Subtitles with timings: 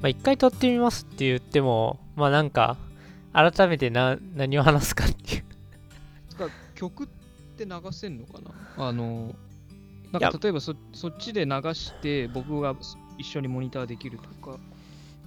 [0.00, 2.76] まあ一回撮ってみますって言っても、まあなんか、
[3.32, 5.44] 改めてな何を話すかっていう。
[6.28, 7.06] つか曲っ
[7.56, 8.40] て流せんのか
[8.76, 8.88] な？
[8.88, 9.34] あの、
[10.12, 12.74] なんか例えばそそっちで流して僕が
[13.18, 14.58] 一緒にモニターできるとか。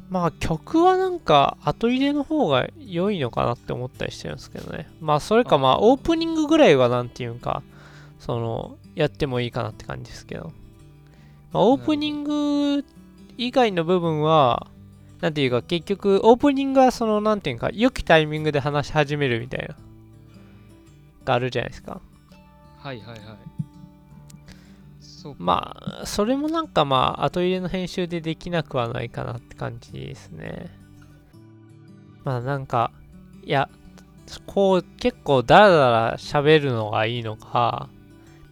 [0.10, 4.90] まあ曲はなんか後入れの方が良いのかなって思ったりしてるんですけどね。
[5.00, 7.64] まあそれかまああオープニングぐらいはなんていうんか、
[8.20, 10.52] その、やってもいいかなって感じですけど。
[11.52, 12.84] まあ、オープニング
[13.38, 14.68] 以外の部分は、
[15.24, 19.74] なんていうか結局オープニングはそのなんていうか良きタイミングで話し始めるみたいな。
[21.24, 22.02] があるじゃないですか。
[22.78, 23.20] はいはいはい。
[25.00, 30.70] そうかまあ、それもなんかまあ、後入れの編集でできなくはないかなって感じですね。
[32.26, 32.92] まあなんか、
[33.46, 33.70] いや、
[34.46, 37.88] こう結構ダラダラ喋るのがいいのか、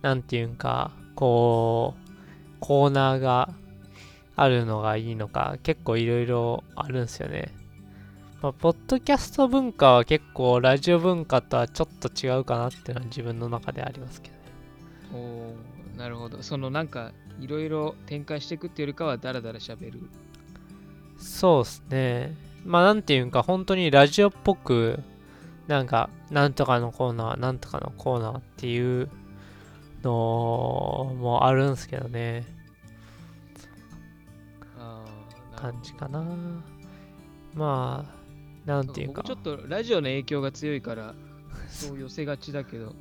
[0.02, 2.10] なんていうんか、こう、
[2.62, 3.50] コーナーが
[4.36, 7.54] あるのがいいのか、結構いろいろあるんですよね。
[8.42, 14.42] まあ、ポッドキャスト文化は結構ラジオ文化とはちょっと違うかなっていうのは自分の中でありますけどね。
[15.14, 16.42] おーなるほど。
[16.42, 20.00] そのなんかいろいろ展開していくっていうよりかはダラダラ喋る。
[21.18, 22.36] そうですね。
[22.66, 25.00] まあなんていうんか本当にラジオっぽく
[25.68, 29.10] なんかなんとかのコーナーなんとかのコーナーっていう
[30.04, 32.46] のもあるんですけどね
[35.62, 36.24] 感じかな。
[37.54, 38.06] ま
[38.66, 41.14] あなんていうか僕ちょっとラジオの影響が強いから
[41.68, 42.96] そう寄せがちだけど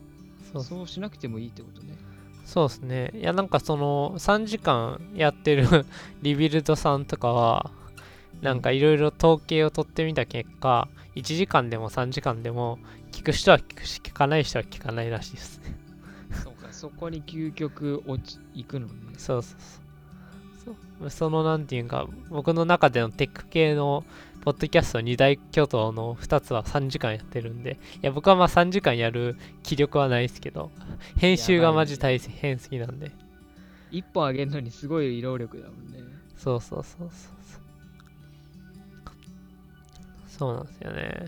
[0.53, 1.97] そうそうしなくてもいいってことね。
[2.45, 3.11] そうですね。
[3.15, 5.87] いやなんかその3時間やってる
[6.23, 7.71] リビルドさんとかは
[8.43, 12.79] なんかいろいろ統計を取ってみた結果1時間でも3時間でも
[13.13, 15.77] 聞く人は聞くし聞かない人は聞かないらしいですね。
[16.43, 18.93] そうか、そこに究極落ち行くのね。
[19.19, 19.90] そうそうそう。
[21.09, 24.05] そのなんていうか、僕の中でのテック系の
[24.43, 30.71] ポッドキャスト2大巨頭の2つは3時間やってるんで、いや、僕はまあ3時間やる気力はないですけど、
[31.17, 33.13] 編集がマジ大変好きなんで。
[33.91, 36.01] 一本あげるのにすごい労力だもんね。
[36.37, 37.61] そうそうそうそうそう。
[40.29, 41.27] そうなんですよね。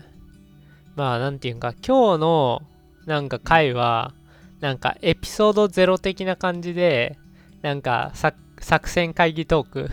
[0.95, 2.61] まあ、なんていうか、今日の
[3.05, 4.13] なんか回は、
[4.59, 7.17] なんかエピソードゼロ的な感じで、
[7.61, 9.89] なんか作作戦会議トーク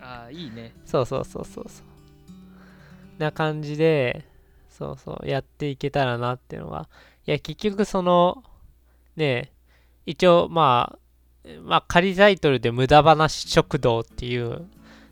[0.00, 0.72] ああ、いいね。
[0.86, 3.22] そうそうそうそうそう。
[3.22, 4.24] な感じで、
[4.70, 6.88] そうそう、やっていけたらなっていうのが。
[7.26, 8.42] いや、結局その、
[9.14, 9.52] ね
[10.06, 10.98] 一応、ま
[11.44, 14.66] あ、まあ、仮タイトルで無駄話食堂っていう、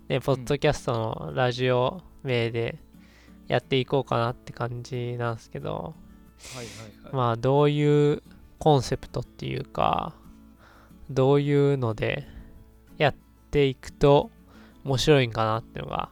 [0.09, 2.79] ね、ポッドキャストのラジオ名で
[3.47, 5.95] やっていこうかなって感じなんですけど、
[6.55, 6.67] はいはい
[7.05, 7.15] はい。
[7.15, 8.23] まあ、どういう
[8.59, 10.15] コンセプトっていうか、
[11.11, 12.40] どういうのでや
[13.51, 14.31] っていくと
[14.85, 16.09] 面白いんかなっていうのが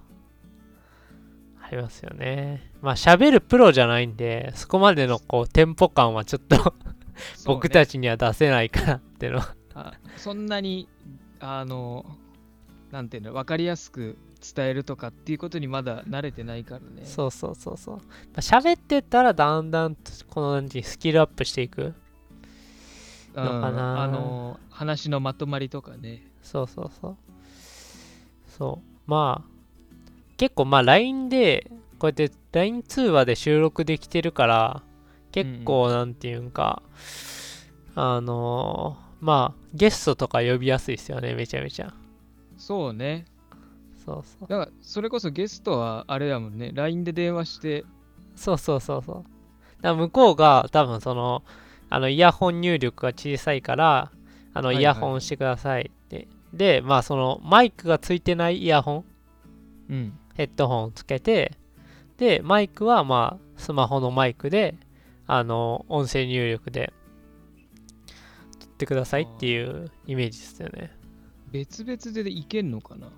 [1.62, 2.72] ありますよね。
[2.82, 6.74] まあ、喋るプロじゃないんで、そこまでのこう、テンポ感はちょっと
[7.46, 9.40] 僕たちちには出せないかなっていうの
[9.74, 9.94] は。
[10.16, 10.88] そんなに、
[11.38, 12.04] あの、
[12.90, 14.16] なんていうの、わかりやすく
[14.54, 17.04] 伝えるとかっていうことにまだ慣れてないからね。
[17.04, 17.96] そうそうそうそう。
[17.96, 18.02] ま
[18.36, 21.82] あ、喋ってったらだんだんとこのなんていうスキルアップしていく。
[21.82, 21.94] うん
[23.44, 26.22] のかなあの、話のまとまりとかね。
[26.42, 27.16] そうそうそう。
[28.58, 29.10] そう。
[29.10, 29.50] まあ、
[30.36, 34.82] 結構まあ LINE で、こうやって LINE 通話で収録できてるから、
[35.32, 36.82] 結構なんていうんか、
[37.94, 41.92] あのーまあ、ゲストとか呼びやすいですよね、めちゃめちゃ。
[42.56, 43.24] そうね。
[44.04, 44.48] そうそう。
[44.48, 46.70] だから、それこそゲストはあれだもんね。
[46.74, 47.84] LINE で電話して、
[48.36, 49.24] そうそうそうそ
[49.78, 49.82] う。
[49.82, 51.42] だ向こうが多分その、
[51.90, 54.12] あのイヤホン入力が小さいから、
[54.54, 55.90] あのイヤホンしてください。
[56.52, 59.04] で、まあそのマイクがついてないイヤホン、
[59.90, 60.18] うん。
[60.34, 61.58] ヘッドホンをつけて、
[62.16, 64.76] で、マイクはまあスマホのマイクで、
[65.26, 66.92] あの、音声入力で
[68.60, 70.96] 撮ってくださいっていうイメージですよね。
[71.50, 73.08] 別々でいけんのかな？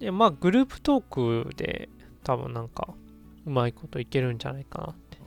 [0.00, 1.88] で、まあグループトークで
[2.24, 2.88] 多分なんか
[3.46, 5.18] うまいこといけるんじゃないかなって。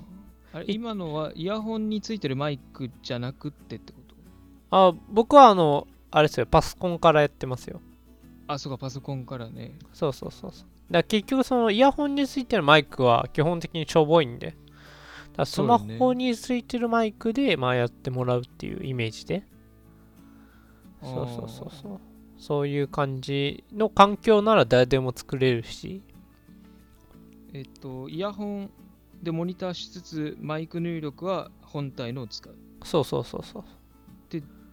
[0.53, 4.15] あれい今のはイヤホンについてるマイクじゃなくってってこと？
[4.71, 7.81] あ、僕はあの、あれですよ、パソコンからやってますよ。
[8.47, 9.77] あ、そうか、パソコンからね。
[9.91, 10.67] そうそうそうそう。
[10.89, 14.55] だ結局そのイヤホンについてるマイクは基本的にしょぼいんで。
[15.35, 19.43] だスマホについてるマイクでまあやってもらうっていうイメージで。
[21.01, 21.99] そうそうそうそう。
[22.37, 26.01] そういう感じの環境なら誰でも作れるし。
[27.51, 28.69] えっと、イヤホン
[29.21, 32.55] でモニターしつつ、マイク入力は本体のを使う。
[32.85, 33.63] そうそうそうそう。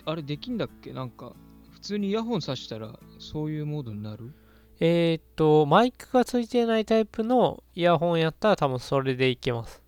[0.04, 0.92] あれできんだっけ？
[0.92, 1.32] なんか、
[1.70, 4.32] 普通にイヤホン挿したらそういうモードになる？
[4.80, 9.80] えーっと、マイクがついてないタイプのイヤホンやったら多分それでいけます。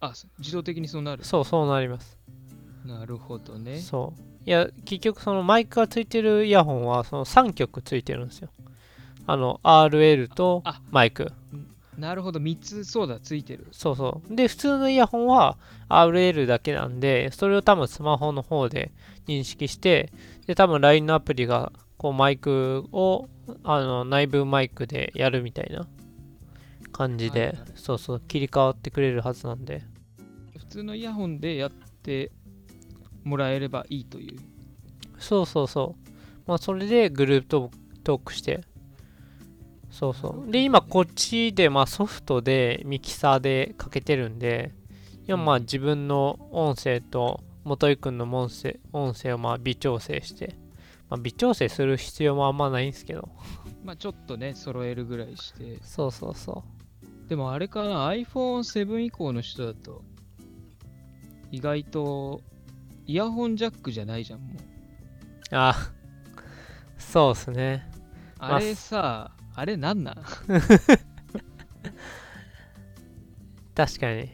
[0.00, 1.24] あ、自動的にそうなる？
[1.24, 2.18] そう、そうなります。
[2.84, 3.78] なるほどね。
[3.78, 4.20] そう。
[4.46, 8.50] いや、結局そのマイクがついてるイヤホンはその3曲ついてるんですよ。
[9.26, 11.32] あの、RL とあマイク。
[11.98, 13.68] なるほど、3つ、そうだ、ついてる。
[13.72, 14.34] そうそう。
[14.34, 15.58] で、普通のイヤホンは
[15.88, 18.92] RL だけなんで、それを多分スマホの方で
[19.26, 20.12] 認識して、
[20.46, 23.28] で、多分 LINE のアプリがこうマイクを
[23.62, 25.86] あの内部マイクでやるみたいな
[26.92, 29.82] 感じで、はいはいそうそう、切り替わってくれるはずなんで。
[30.58, 32.32] 普通のイヤホンでやって
[33.22, 34.38] もらえればいいという。
[35.18, 36.10] そうそうそう。
[36.46, 38.60] まあ、それでグループトークトークして。
[39.94, 40.50] そうそう。
[40.50, 44.72] で、今こっちで、まあ、ソフトでミキサーでかけてるんで、
[45.28, 50.56] 今まあ自分の音声と元井くんの音声音声をまあ微調整して、
[51.08, 53.28] まあ、微調整する必要もあんまないんですけど。
[53.84, 55.78] まあちょっとね、揃えるぐらいして。
[55.82, 56.64] そうそうそ
[57.28, 60.02] でもあれかな、iPhone7 以降の人だと、
[61.52, 62.40] 意外と
[63.06, 64.56] イヤホンジャックじゃないじゃん、もう。
[64.56, 64.60] う。
[65.52, 65.74] あ、
[66.98, 67.88] そうっすね。
[68.40, 70.16] あれさ、あれなんなん？
[73.74, 74.30] 確かに。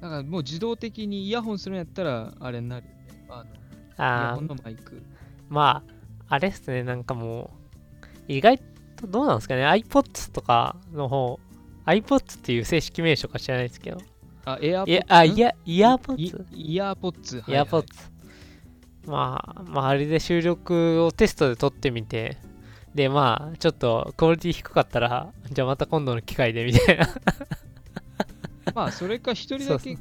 [0.00, 2.98] だからもう自動的にイヤホンするんやったら、あれになるよね。
[3.28, 3.48] あのイ
[3.98, 5.02] ヤあホンのマイク。
[5.48, 5.82] ま
[6.28, 7.50] あ、あれっすね、なんかも
[8.02, 8.58] う、意外
[8.96, 11.40] とどうなんですかね、iPods とかの方、
[11.86, 13.98] iPods っていう正式名称か知らないですけど、
[14.44, 17.42] あ、エアいや、あ、いや、イヤーポッイツイヤーポッツ。
[17.46, 18.10] イヤーポッツ。
[19.06, 22.36] まあ、まあ、あれで収録をテストで撮ってみて、
[22.94, 27.08] で、まあ、ちょっとクオリティ低かったら、じゃあまた今度の機会でみたいな。
[28.74, 29.98] まあ、それか一人だけ、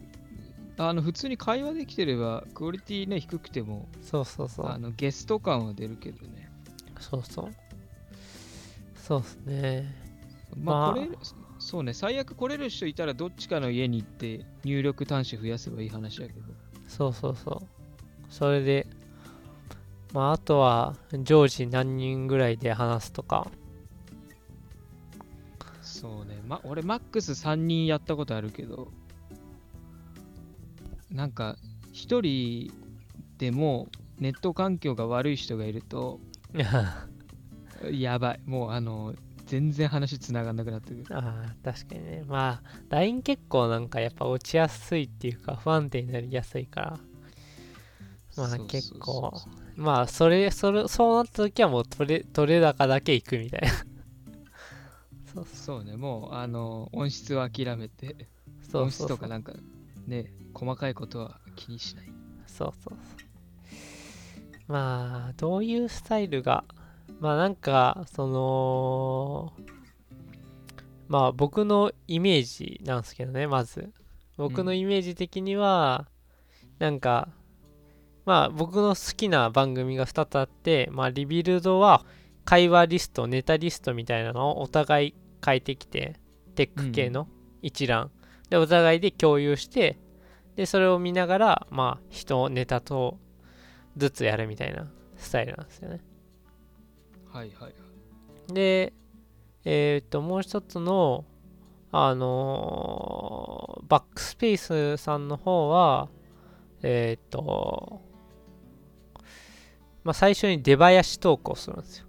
[0.78, 4.68] あの、普通に会話できてれば、クオリティね、低くても、そうそうそう。
[4.68, 6.50] あのゲスト感は出るけどね。
[7.00, 7.54] そうそう。
[8.96, 9.96] そうっすね。
[10.56, 11.18] まあ、まあこれ、
[11.60, 16.42] そうね、最悪来れる人いたらどっちかの家に行って入力端子増やせばいい話だけど。
[16.88, 17.68] そうそうそう。
[18.30, 18.88] それで、
[20.13, 23.48] まあ、あとは、常時何人ぐらいで話すとか。
[25.81, 28.89] そうね、ま、俺マックス3人やったことあるけど、
[31.10, 31.57] なんか
[31.94, 32.74] 1人
[33.38, 33.88] でも
[34.19, 36.19] ネット環境が悪い人がいると、
[37.92, 39.15] やばい、もうあの、
[39.48, 41.06] 全然話つながんなくなってくる。
[41.10, 42.24] ああ、確かにね。
[42.27, 47.00] まあ、LINE 結構なんかやっぱ落ちやすいっていうか、不安定になりやすいから。
[48.36, 49.31] まあ結構
[49.75, 53.68] まあ、それ、それ、そうなった時はもう取れ、取れ高だけ行くみたいな。
[55.34, 58.18] そうそうね、もうあの、音質は諦めて、音
[58.62, 59.18] 質そうそうそう。
[59.18, 59.54] とかなんか
[60.06, 62.10] ね、細かいことは気にしない。
[62.46, 63.24] そうそうそう。
[64.68, 66.64] まあ、どういうスタイルが、
[67.20, 69.54] まあなんか、その、
[71.08, 73.92] まあ僕のイメージなんですけどね、まず。
[74.38, 76.08] 僕のイメージ的には、
[76.80, 77.30] なんか、
[78.25, 82.06] まあ僕の好きな番組が2つあって、まあリビルドは
[82.46, 86.16] 会話リスト、ネタリストみたいなのをお互い変えてきて、
[86.56, 87.28] テック系の
[87.62, 88.12] 一覧。
[88.50, 89.98] で、お互いで共有して、
[90.56, 93.18] で、それを見ながら、まあ人、ネタと
[93.98, 96.01] ずつやるみたいなスタイルなんですよね。
[97.32, 98.53] はいはいはい。
[98.53, 98.94] で、
[99.65, 101.25] えっ、と、もう一つの、
[101.92, 106.10] あのーバックスペースさんの方は、
[106.82, 108.01] えっ、と、
[110.03, 112.05] まあ、最初に出囃子トークをするんですよ。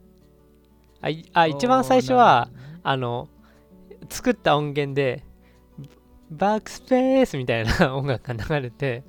[1.01, 2.51] あ、いあ一番最初は、
[2.83, 3.29] あの、
[4.09, 5.25] 作った音源で、
[6.31, 9.05] バックスペースみたいな音楽が流れて、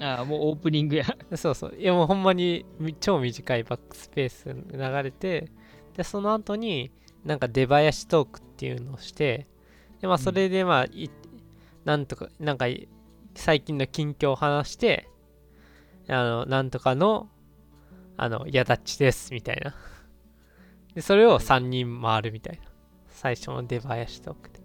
[0.00, 1.04] ああ、もうオープニングや。
[1.36, 1.74] そうそう。
[1.76, 5.50] いやもうほんまにみ超短いバックスペース流れて、
[5.96, 6.90] で、その後に
[7.24, 9.46] なんか出囃子トークっていうのをして、
[10.00, 11.10] で、まあそれでまあ、い
[11.84, 12.88] なんとか、なんかい
[13.34, 15.08] 最近の近況を話して、
[16.08, 17.28] あの、なんとかの、
[18.16, 19.74] あの、やだっちです、みたいな。
[20.94, 22.62] で、それを3人回るみたいな。
[23.08, 24.60] 最初の出囃子トークで。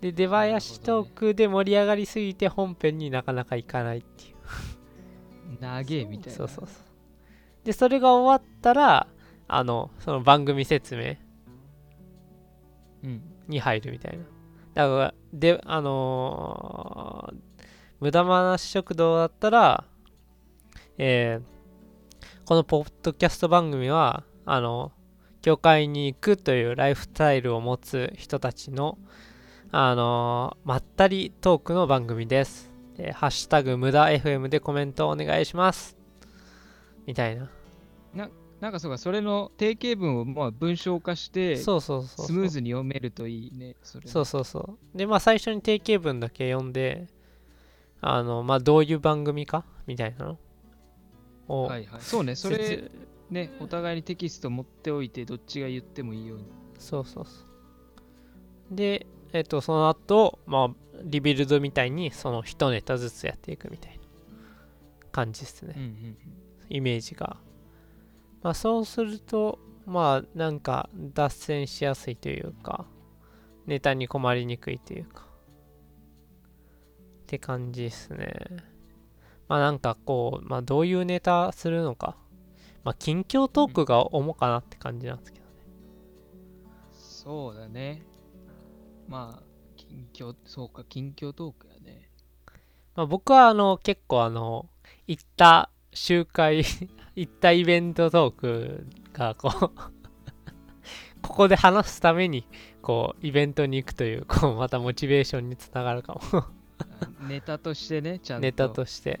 [0.00, 5.60] で、出囃子トークで盛り上がりすぎて本編になかなか行かないっていう。
[5.60, 6.36] 長えみたいな。
[6.38, 6.84] そうそうそう。
[7.64, 9.06] で、それが終わったら、
[9.48, 11.16] あの、その番組説明
[13.04, 13.22] うん。
[13.48, 14.24] に入るみたいな。
[14.74, 17.48] だから、で、あのー
[18.00, 19.84] 無駄話食堂だったら、
[20.98, 21.57] えー
[22.48, 24.90] このポッドキャスト番組は、あの、
[25.42, 28.96] 教会に行くというライフスタイルを持つ人たちの、
[29.70, 32.72] あのーまったりトークの番組です。
[32.96, 35.98] でハッシュタグ無駄 FM でコメントお願いします。
[37.04, 37.50] みたいな。
[38.14, 43.76] なんかそうか、それの定型文をまあ文章化して、そうそうそうスムーズに読めるといいね。
[43.82, 47.08] そそうそうそうでまあ最初に定型文だけ読んで
[48.00, 49.66] あのまあどういう番組か？
[49.86, 50.38] みたいなの
[51.48, 52.00] を、はいはい。
[52.00, 52.90] そうね、それ説
[53.30, 56.44] ね、お互いにテキスト持っておいて、どっちが言ってもいいように。
[56.78, 57.48] そうそうそう。
[58.70, 60.70] でえっとその後まあ
[61.02, 64.04] リビルドみたいにその一ネタずつやっていくみたいな
[65.10, 66.16] 感じですね、うんうん
[66.70, 67.38] イメージが。
[68.42, 72.84] まあそうするとまあなんか脱線しやすいというか
[73.66, 75.22] ネタに困りにくいというか。
[75.22, 75.24] っ
[77.26, 78.34] て感じですね
[79.48, 82.16] まあなんかこうまあどういうネタするのか
[82.84, 85.50] まあ近況トークが主かなって感じなんですけどね
[87.28, 88.02] そうだね。
[89.06, 89.42] まあ、
[89.76, 92.10] 近況、そうか、近況トークやね。
[92.94, 94.66] まあ、僕はあの結構あの
[95.06, 96.64] 行った集会
[97.16, 99.70] 行ったイベントトークがこう
[101.20, 102.46] ここで話すために
[102.82, 106.50] こうイベントに行くというこうまたモチベーションにつながるかもあ
[107.28, 108.42] ネタとしてね、ちゃんと。
[108.42, 109.20] ネタとして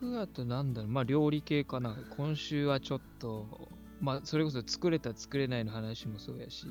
[0.00, 1.96] 僕あとなんだろう、まあ料理系かな。
[2.16, 3.68] 今週はちょっと、
[4.00, 6.66] まあそれこそ作れた作れないの話もそうやし、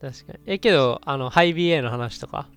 [0.00, 0.38] 確かに。
[0.46, 2.48] えけどあのハイ BA の話とか？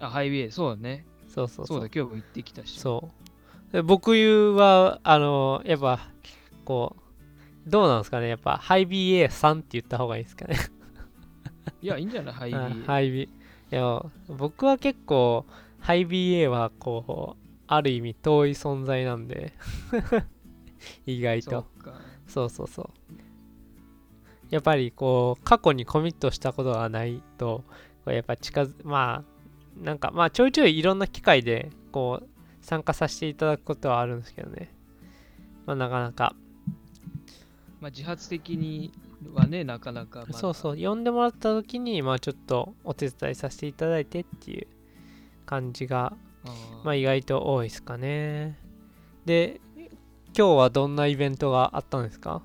[0.00, 1.06] あ、ハイウェイ、そうだね。
[1.28, 1.78] そうそうそう。
[1.78, 2.78] そうだ、今日も行ってきたし。
[2.78, 3.10] そ
[3.70, 3.72] う。
[3.72, 4.10] で僕
[4.56, 6.10] はあのやっぱ
[6.64, 6.96] こ
[7.66, 8.28] うどうなんですかね？
[8.28, 10.56] やっぱハイ BA3 って言った方がいいですかね？
[11.80, 12.34] いや、いいんじゃない？
[12.34, 12.84] ハイウあェイ。
[12.84, 13.28] ハイビい
[13.70, 15.46] や僕は結構
[15.80, 17.43] ハイ BA はこう
[17.74, 19.52] ある意味遠い存在なんで。
[21.06, 21.66] 意外そと。
[22.26, 22.90] そうそうそう。
[24.50, 27.64] やっぱりこう過去にコミットしたことがないと
[28.04, 29.24] こうやっぱ近づま
[29.80, 32.28] あなんかまあちょいちょいいろんな機会でこう
[32.60, 34.72] 参加させていただくことはあるんですけどね。
[35.66, 36.34] まあなかなか。
[37.80, 38.92] まあ自発的に
[39.32, 40.26] はね、なかなか。
[40.32, 40.76] そうそう。
[40.76, 44.66] 呼んでもらった時にまあちょっとお手伝いさせていただいてっていう
[45.46, 46.16] 感じが
[46.84, 48.58] まあ意外と多いですかね。
[49.24, 49.60] で、
[50.36, 52.42] 今日はどんなイベントがあったんですか？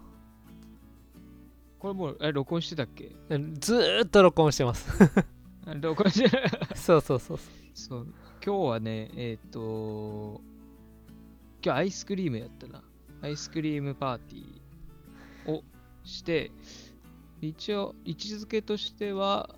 [1.79, 3.15] これもう、え、録音してたっけ？
[3.59, 4.89] ずーっと録音してます。
[5.65, 6.29] あ録音して
[6.75, 7.39] そうそうそうそう。
[7.73, 8.07] そう。
[8.45, 10.41] 今日はね、えっ、と、
[11.63, 12.83] 今日アイスクリームやったな。
[13.21, 15.63] アイスクリームパーティーを
[16.03, 16.51] して、
[17.41, 19.55] 一応、位置づけとしては、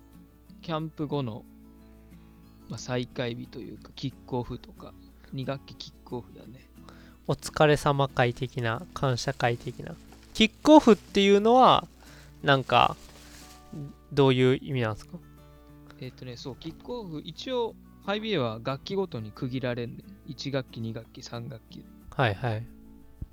[0.62, 1.44] キャンプ後の、
[2.68, 4.92] まあ、再開日というか、キックオフとか、
[5.34, 6.68] 2学期キックオフだね。
[7.26, 9.94] お疲れ様会的な、感謝会的な。
[10.34, 11.86] キックオフっていうのは、
[12.42, 12.96] なんか、
[14.12, 15.18] どういう意味なんですか？
[16.00, 20.02] えっ、とね、そう、キックオフ、一応、ハイビエは楽器ごとに区切られんね。
[20.28, 21.84] 1学期、2学期、3学期。
[22.10, 22.66] はいはい。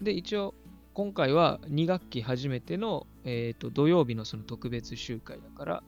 [0.02, 0.54] で、一応、
[0.94, 5.84] 今回は2学期初めての、えー、と土曜日のその特別集会だから、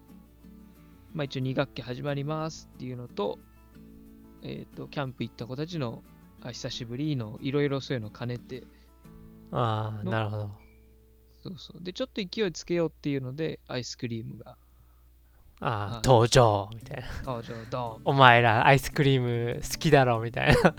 [1.13, 3.39] まあ一応2学期始まりますっていうのと、
[4.43, 6.03] えっ、と、キャンプ行った子たちの
[6.41, 8.63] あ久しぶりのいろいろそういうのを兼ねて、
[9.51, 10.51] ああ、のなるほど。
[11.43, 11.83] そうそう。
[11.83, 14.57] で、ちょっと勢いつけようっていうので、アイスクリームが
[15.59, 17.07] ああは、い登場みたいな。
[17.23, 20.75] 登場、ドーンお前らアイスクリーム好きだろみたいな。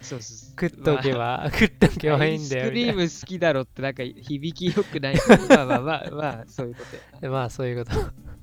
[0.00, 0.50] そうそう。
[0.50, 3.02] 食っとけば、食っとけばアイスいいんだよクリーみたいな。
[3.02, 5.16] ム好きだろってなんか響きよくない
[5.48, 6.82] まあまあまあ まあ、そういうこ
[7.20, 7.30] と。
[7.30, 8.37] まあそういうこと。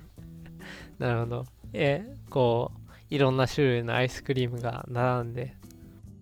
[0.99, 1.45] なるほど。
[1.73, 5.55] え、こう、いろんな種類のアイスクリームが並んで。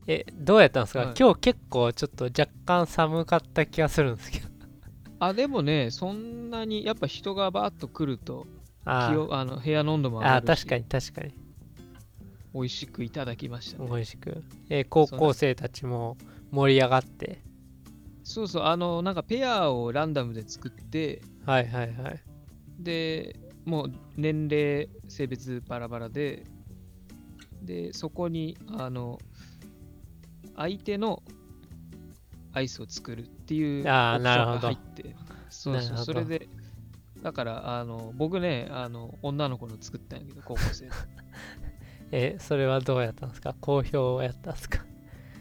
[0.08, 4.48] え、どうやったんですか、はい今日結構ちょっと若干寒かった気がするんですけど。
[5.20, 8.46] あ、でもね、そんなに、やっぱ人がバーッと来ると、
[8.86, 11.34] ああの部屋の温度もあ上がるしあ確かに確かに。
[12.54, 13.90] 美味しくいただきましたね。
[13.90, 14.44] 美味しく。
[14.70, 16.18] え、高校生たちも
[16.52, 17.42] 盛り上がって。
[18.24, 22.22] そうそう、あの、なんかペアをランダムで作って、はいはいはい。
[22.80, 26.44] で、もう年齢、性別バラバラで、
[27.62, 29.20] で、そこに、あの、
[30.56, 31.24] 相手の
[32.52, 34.60] アイスを作るっていうあなるほど。
[34.60, 35.16] が入って、
[35.50, 36.50] そうそう、それで、
[37.22, 40.92] だから、あの、僕ね、あの、女の子の作ったんやけど、高校生の。
[42.12, 43.56] え、それはどうやったんですか？
[43.60, 44.86] 好評やったんですか、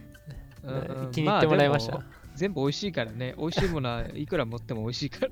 [0.64, 0.72] う
[1.08, 5.30] ん気に入ってもらいました、あでも全部美味しいからね、美味しいものはいくら持っても美味しいから。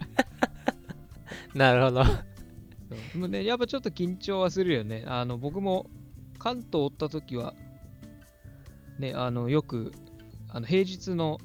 [1.55, 2.30] なるほど。
[3.13, 5.05] でもね、やっぱちょっと緊張はするよね。
[5.07, 5.87] あの、僕も
[6.39, 7.55] 関東おった時は、
[8.99, 9.93] ね、あの、よく、
[10.49, 11.39] あの、平日の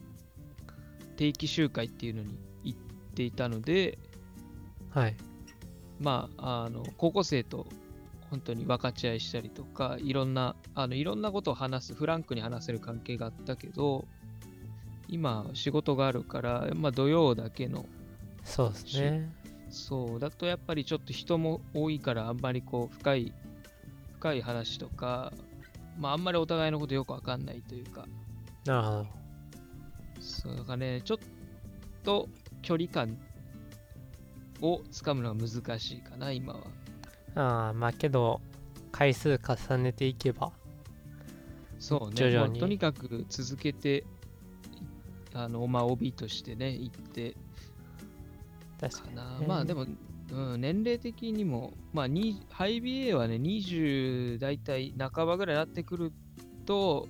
[1.17, 2.79] 定期集会っていうのに行っ
[3.13, 3.97] ていたので、
[4.89, 5.15] はい。
[5.99, 7.67] まあ、あの、高校生と
[8.29, 14.07] 本当に分かち合いしたりとか、いろんな、あの、いろんなことを話す、フランクに話せる関係があったけど、
[15.07, 17.85] 今仕事があるから、まあ土曜だけの、
[18.43, 19.31] そうですね。
[19.69, 23.33] そう、だとやっぱりちょっと人も多いから、あんまりこう、深い、
[24.13, 25.33] 深い話とか、
[25.97, 28.05] まああんまりお互いのことよくわかんないというか、
[28.65, 29.07] なるほど。
[30.19, 31.17] そうだからね、ちょっ
[32.03, 32.29] と
[32.61, 33.17] 距離感
[34.61, 36.59] をつかむのが難しいかな、今は。
[37.35, 38.41] ああ、まあけど、
[38.91, 40.51] 回数重ねていけば。
[41.79, 44.05] そうね、徐々にまあとにかく続けて、
[45.33, 47.35] あの、まあ、帯としてね、行って
[48.79, 49.39] 確かな。
[49.39, 49.47] ね。
[49.47, 49.85] まあ、でも、
[50.31, 56.11] うん、年齢的にも、まあ、にハイ BA はね、20代体半ばぐらいになってくる
[56.65, 57.07] と、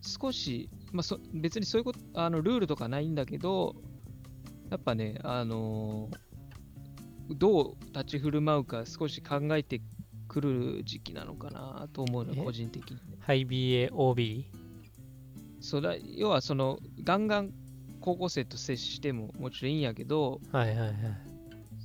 [0.00, 3.74] 少し、まあ、そ別にそういうこと、あの、ルールとかないんだけど、
[4.70, 6.26] やっぱね、あのー
[7.30, 9.80] どう立ち振る舞うか少し考えて
[10.28, 12.36] くる時期なのかなと思うの、え？
[12.36, 12.98] 個人的に。
[13.20, 14.46] ハイ BA、OB。
[15.60, 17.50] そうだ要はそのガンガン
[18.06, 20.96] 高校生と接してももちろんいいんやけどはいはいはい。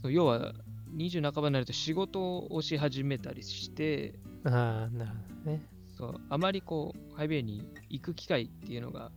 [0.03, 0.53] そう要は
[0.95, 4.13] 20半ばになると仕事をし始めたりして
[4.43, 5.65] ああ、なるほどね。
[5.97, 9.11] そうあまりこうハイベイに行く機会っていうのが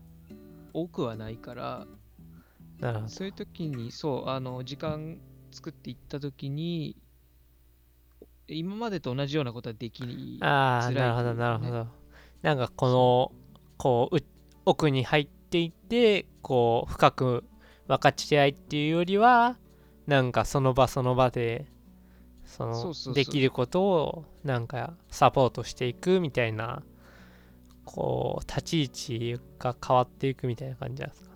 [0.73, 1.87] 多くはないから
[2.81, 3.09] なるほど。
[3.11, 5.19] そういう時にそうあの時間
[5.53, 6.97] 作って行った時に
[8.49, 11.87] 今までと同じようなことはできないああ、なるほど、なるほど。
[12.41, 13.33] なんかこの、
[13.77, 14.21] こう、う
[14.65, 17.45] 奥に入っていって、こう、深く
[17.87, 19.59] 分かち合いっていうよりは、
[20.07, 21.67] なんかその場その場で、
[22.45, 26.83] そのできることを、なんかサポートしていくみたいな、
[27.85, 31.31] こう、立ち位置が変わっていくみたいな感じなんですか？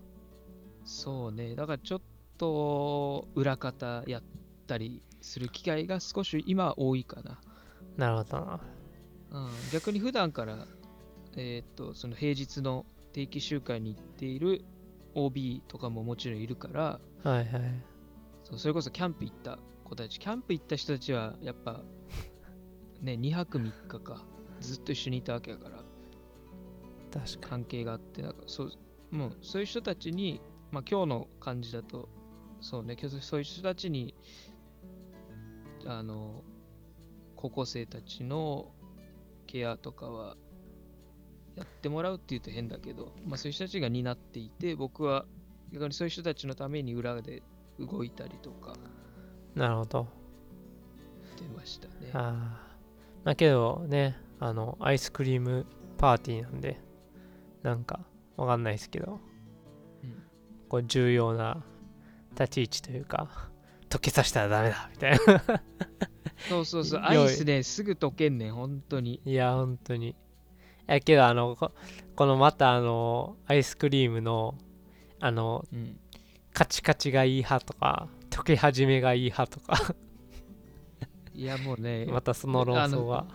[0.84, 2.00] そうね、だからちょっ
[2.38, 4.22] と裏方やっ
[4.66, 7.38] たりする機会が少し今は多いかな。
[7.96, 8.60] なるほどな。
[9.30, 10.66] うん、逆に普段から、
[11.37, 12.87] えーっと、その平日の
[13.18, 14.64] 定期集会に行っている
[15.14, 17.84] OB とかももちろんいるから、はいはい。
[18.45, 21.82] そうそれこそキャンプ行った子たち、キャンプ行った人たちはやっぱ、
[23.02, 24.25] ね、2泊3日か、
[24.60, 25.84] ずっと一緒にいたわけだから、
[27.10, 28.71] 確か関係があって、なんかそう
[29.10, 30.40] もうそういう人たちに、
[30.71, 32.08] まあ、今日の感じだと、
[32.60, 34.14] そうね、今日そういう人たちに、
[35.86, 36.45] あの、
[37.34, 38.73] 高校生たちの
[39.49, 40.36] ケアとかは
[41.58, 45.26] やってもらうって言うと変だけど、まあ、そういう人たちが担っていて、僕は
[45.73, 47.42] 逆にそういう人たちのために裏で
[47.78, 49.60] 動いたりとかに。
[49.60, 50.08] なるほど。
[51.36, 52.10] してましたね。
[52.12, 52.78] ああ。
[53.25, 55.66] まあけどね、あの、アイスクリーム
[55.99, 56.80] パーティーなんで、
[57.62, 58.00] なんか
[58.36, 59.21] わかんないですけど、
[60.04, 60.23] うん
[60.68, 61.64] こう重要な
[62.38, 63.50] 立ち位置というか、
[63.88, 65.18] 溶けさせたらダメだみたいな。
[66.49, 69.21] そうそうそう、アイスね、すぐ溶けんねん、本当に。
[69.25, 70.14] いや、本当に。
[70.94, 71.72] やけど、あの、こ
[72.16, 74.56] このまたあの、アイスクリームの、
[75.20, 75.98] あの、うん。
[76.52, 79.94] カチカチがいい派とか、溶け始めがいい派とか、
[81.38, 83.26] いや、もうね、 またその論争は。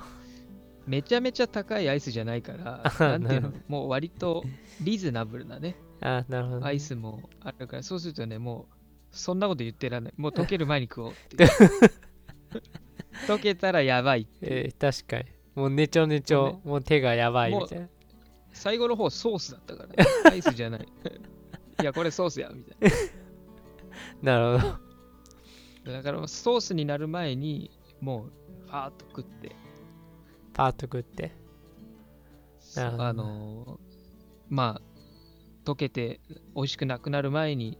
[0.86, 4.44] めちゃめちゃ高いアイスじゃないから、 なんていうの、もう割と
[4.82, 8.76] リーズナブルなね、あなるほどね、アイスもあるから、そうするとね、もう、
[9.12, 10.14] そんなこと言ってらんない。
[10.18, 11.46] もう溶ける前に食おうって。
[13.26, 14.38] 溶けたらやばいって。
[14.42, 15.33] えー確かに。
[15.56, 17.88] もうねちょねちょ、もう手がやばいみたいな。
[18.52, 19.96] 最後の方ソースだったから、ね、
[20.32, 20.88] アイスじゃない。
[21.82, 22.92] いや、これソースや、みたい
[24.22, 25.92] な るほど。
[25.92, 25.98] な。
[25.98, 29.56] だから、ソースになる前に、もう、ファーっと食って、
[30.54, 31.32] パーッと食って。
[32.76, 33.80] なるほどあのー
[34.50, 34.82] まあ、
[35.66, 36.20] 溶けて
[36.56, 37.78] 美味しくなくなる前に、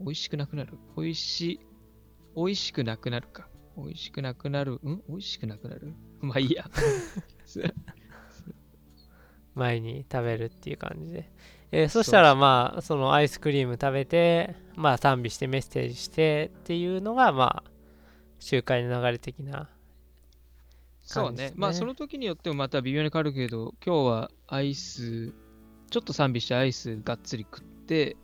[0.00, 0.78] 美味しくなくなる？
[0.96, 1.60] 美味しい、
[2.36, 3.48] 美味しくなくなるか。
[3.84, 4.72] 美味しくなくなる？
[4.74, 5.02] ん？
[5.08, 5.94] 美味しくなくなる？
[6.20, 6.64] まあいいや。
[9.54, 11.30] 前に食べるっていう感じで。
[11.72, 17.70] えーそしたらまあ、そのアイスクリーム食べて、まあ賛美してメッセージしてっていうのが、まあ、
[18.40, 19.68] 集会の流れ的な。
[21.02, 21.54] そう感じですね。
[21.56, 25.32] ねまあその時によってもまた微妙に変わるけど、今日はアイス、
[25.90, 28.16] ちょっと賛美してアイスがっつり食って、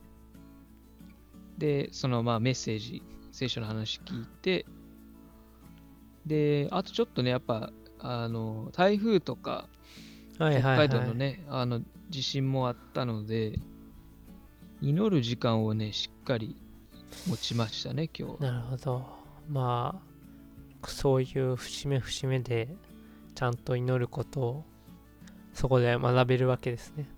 [1.57, 4.65] で、そのまあメッセージ、聖書の話聞いて、
[6.27, 9.67] で、あとちょっとね、やっぱ、あの、台風とか、
[10.35, 10.61] 北。
[10.61, 13.59] 海道のね、あの地震もあったので、
[14.81, 16.55] 祈る時間をね、しっかり
[17.27, 18.43] 持ちましたね、今日。
[18.43, 19.05] なるほど。
[19.49, 19.99] ま
[20.83, 22.69] あ、そういう節目節目で、
[23.33, 24.65] ちゃんと祈ることを、
[25.53, 27.09] そこで学べるわけですね。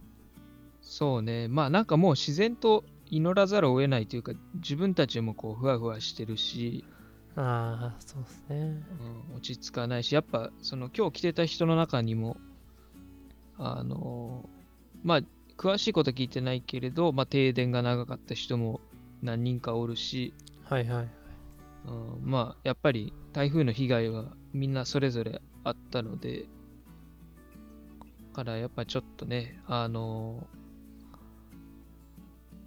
[0.82, 6.86] そうね、まあなんかもう自然と祈らざるを得ないというか、自分たちもこう、ふわふわしてるし、
[7.42, 8.84] ああ、そうですね。
[9.30, 12.36] うん、落ち着かないし、やっぱ、その今日来てた人の中にも、
[13.58, 14.50] あの
[15.04, 15.22] まあ、
[15.58, 18.82] 詳しいことは聞いてないけれど、まあ、停電が長かった人も
[19.22, 20.34] 何人かおるし、
[20.66, 21.08] はいはい。
[21.88, 21.92] う
[22.26, 26.46] ん、まあやっぱり台風の被害はみんなそれぞれあったので、
[28.30, 30.46] だからやっぱちょっとね、あの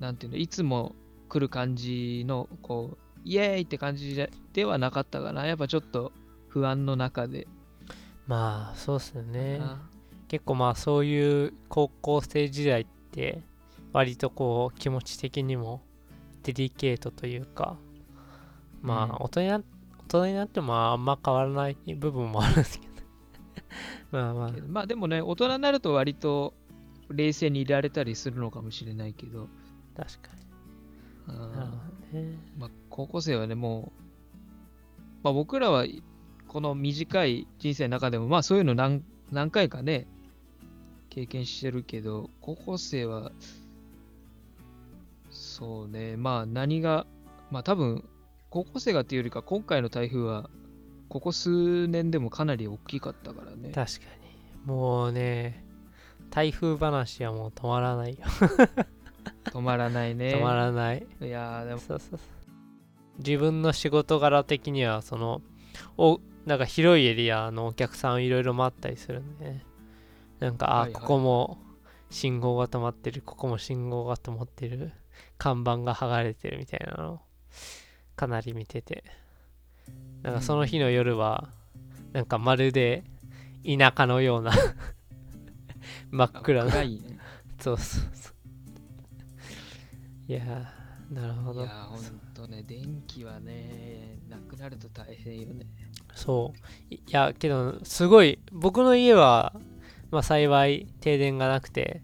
[0.00, 0.94] なんていうの、いつも
[1.28, 5.46] 来る感じの、こう、イエーイって感じでではなかったかな。
[5.46, 6.12] やっぱちょっと
[6.48, 7.46] 不安の中で。
[8.26, 9.58] まあそうっすよね。
[9.61, 9.80] あ
[10.28, 13.42] 結構まあそういう高校生時代って
[13.92, 15.82] 割とこう気持ち的にも
[16.42, 17.76] デリケートというか
[18.80, 19.62] まあ大人にな大
[20.08, 22.92] 人になってもあんま変わらない部分もあるんですけど
[24.11, 26.54] まあまあまあでもね、大人になると割と
[27.11, 29.48] 冷静にいられたりするのかもしれないけど、
[29.96, 30.41] 確かに
[31.26, 31.54] なるほ
[32.12, 32.38] どね。
[32.58, 34.02] まあ、高校生はね、もう、
[35.22, 35.87] まあ、僕らは
[36.48, 40.06] この短い人生の中でも、まあそういうの何何回かね、
[41.11, 43.32] 経験してるけど、高校生は、
[45.30, 47.06] そうね、まあ何が、
[47.50, 48.04] まあ多分、
[48.50, 50.50] 高校生がっていうよりか、今回の台風は、
[51.08, 53.70] ここ数年でもかなり大きかったからね。
[53.70, 54.22] 確かに。
[54.64, 55.64] もうね
[56.30, 58.18] 台風話はもう止まらないよ
[59.44, 60.35] 止まらないね。
[60.35, 61.07] 止まらない。
[61.20, 62.18] いやーでも、そうそうそう。
[63.18, 65.42] 自分の仕事柄的にはその
[65.96, 69.64] おなんか広いエリアのお客さんいろいろ回ったりするんでね。
[70.40, 71.00] なんかあ、はいはい。
[71.00, 71.59] ここも
[72.11, 73.22] 信号が止まってる。
[73.22, 74.92] ここも信号が止まってる。
[75.38, 77.20] 看板が剥がれてるみたいなのを
[78.16, 79.05] かなり見てて。
[80.22, 81.48] なんかその日の夜は
[82.12, 83.02] なんかまるで
[83.64, 84.52] 田舎のような
[86.11, 86.83] 真っ暗な。
[86.83, 86.98] ね。
[87.61, 88.33] そうそうそう
[90.28, 91.62] いやーなるほど。
[91.62, 95.66] いやー、ほんとね、電気はね、なくなると大変よね。
[96.14, 96.94] そう。
[96.94, 99.52] いいやけどすごい僕の家は、
[100.11, 102.02] まあ、幸い停電がなくて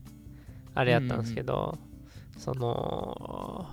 [0.75, 1.79] あれやったんですけど、
[2.37, 3.67] その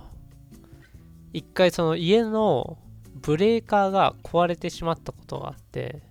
[1.32, 2.78] 一回その家の
[3.14, 6.02] ブレーカーが壊れてしまったことがあって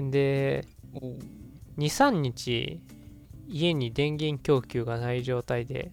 [0.00, 1.18] んでおう。
[1.78, 2.80] 23日
[3.46, 5.92] 家に電源供給がない状態で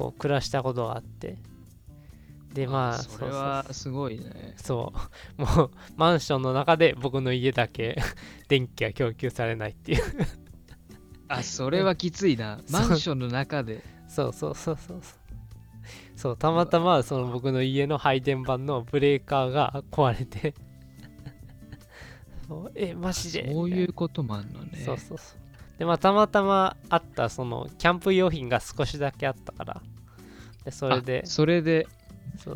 [0.00, 1.36] こう暮らしたことがあって。
[2.54, 4.54] でまあそれはすごいね。
[4.56, 4.94] そ
[5.38, 5.42] う。
[5.44, 8.00] もうマンションの中で僕の家だけ
[8.48, 10.02] 電気が供給されないっていう。
[11.28, 12.60] あ、それはきついな。
[12.72, 13.84] マンションの中で。
[14.08, 15.18] そうそうそうそうそう。
[16.16, 20.54] そうたまたまその僕の家の配電盤のブレーカーが壊れて。
[22.48, 23.52] そうえマジで？
[23.52, 24.78] そういうこともあるのね。
[24.82, 25.40] そうそうそう。
[25.78, 29.82] でまあたまたまあったそのキャンプ用品が少しだけあったから
[30.64, 31.22] でそれで。
[31.24, 31.86] あそれで、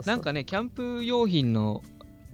[0.07, 1.83] なんかね、キャンプ用品の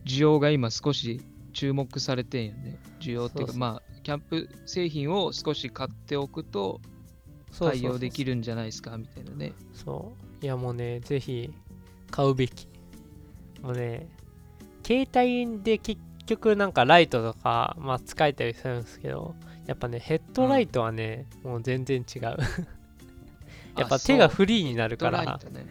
[0.05, 1.21] 需要が今少し
[1.53, 2.79] 注目されてんよね。
[3.01, 6.81] 需要っていうか、まあ、キャンプ製品を少し買っておくと
[7.59, 9.53] 対応できるんじゃないですかみたいなね。
[9.73, 10.45] そう。
[10.45, 11.51] いやもうねぜひ
[12.11, 12.67] 買うべき。
[13.63, 14.09] もうね
[14.87, 19.35] 携帯で結局なんかライトとか、まあ、使えたりするんですけど
[19.67, 22.37] やっぱねヘッドライトはね、もう全然違う
[23.77, 25.39] やっぱ手がフリーになるから。
[25.51, 25.67] ね。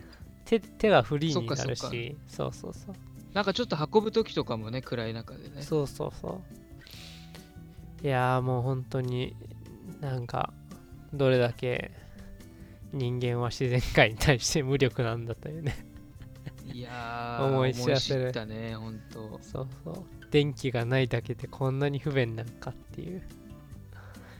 [0.45, 2.17] 手手がフリーになるし。
[2.27, 2.95] そうそうそう。
[3.33, 5.61] なんかちょっと運ぶときとかもね、暗い中でね。
[5.61, 6.41] そうそうそ
[8.03, 8.05] う。
[8.05, 9.35] いやーもう本当に
[9.99, 10.53] なんか
[11.13, 11.91] どれだけ
[12.93, 15.85] 人間は自然界に対して無力なんだというね。
[16.71, 18.31] いやー、思い知らせる。
[18.45, 19.39] ね、ほんと。
[19.41, 20.05] そうそう。
[20.31, 23.21] 電気がないだけでこんなに不便なのかっていう。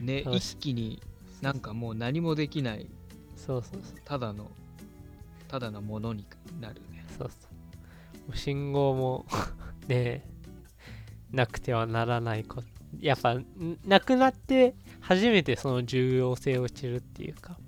[0.00, 1.02] ね、一気に
[1.42, 2.88] なんかもう何もできない、
[3.46, 4.00] そうそうそう。
[4.04, 4.50] ただの、
[5.48, 6.26] ただのものに
[6.60, 7.04] なるね。
[7.18, 7.48] そうそ
[8.32, 8.36] う。
[8.36, 9.26] 信号も
[9.88, 10.28] ね
[11.32, 12.68] なくてはならないこと
[13.00, 13.46] やっぱん
[13.86, 17.58] なくなって初めてその重要性を知るっていうか。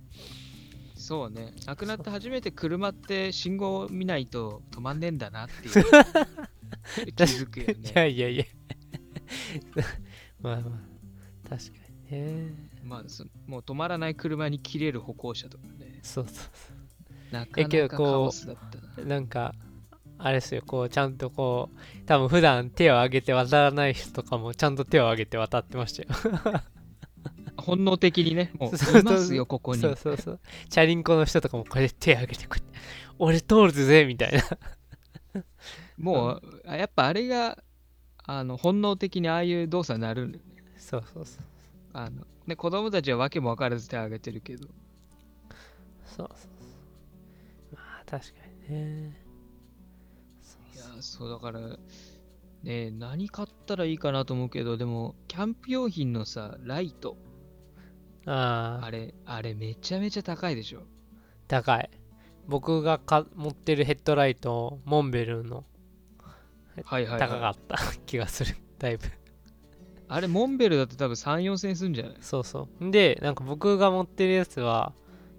[0.94, 5.84] そうね、亡くなって初めて車って信号を見ないと止まんねえんだなっていう。
[7.16, 7.90] 気づくよいね。
[7.94, 8.44] やいやいや。
[10.40, 11.48] まあまあ。
[11.48, 11.78] 確か
[12.10, 16.42] にねまあそ、もう止まらない車に切れる歩行者とかね、そうそ
[17.30, 18.94] うなかえけなかどこうカオスだったな。
[18.94, 19.54] そうなんか
[20.18, 26.08] あれですよこうちゃんとこう多分普段手を挙げて渡らない人とかもちゃんと手を挙げて渡ってましたよ。
[27.56, 29.80] 本能的にね、もうそういますよ、ここに。
[29.80, 30.40] そうそうそう。
[30.68, 32.78] チャリンコの人とかもこれで手を挙げてこうやって。
[33.18, 35.44] 俺通るぜみたいな。
[35.98, 37.62] もう、あやっぱあれが、
[38.24, 40.52] あの本能的にああいう動作になるんだよね。
[40.76, 41.44] そうそうそう。
[41.92, 44.68] あのね子供たちはわけも分からず手を挙げてるけど。
[46.04, 46.46] そうそうそ
[47.72, 47.74] う。
[47.74, 48.32] まあ確か
[48.68, 49.16] にね。
[50.74, 51.78] いや、そうだから、
[52.62, 57.16] ね何買ったらいいかなと思うけど、でも、キャンプ用品のさ、ライト。
[58.26, 60.82] あああれ、あれめちゃめちゃ高いでしょ。
[61.48, 61.90] 高い。
[62.46, 65.64] 僕がか持ってるヘッドライトモンベルの。
[66.84, 67.54] はいはい、高かはい。
[67.54, 67.76] った
[68.06, 68.56] 気がする。
[68.78, 69.06] だいぶ
[70.12, 72.16] あれ、モンベルだって多分3、4千円するんじゃない？
[72.20, 72.84] そうそう。
[72.84, 74.92] んでなんか僕が持ってるやつは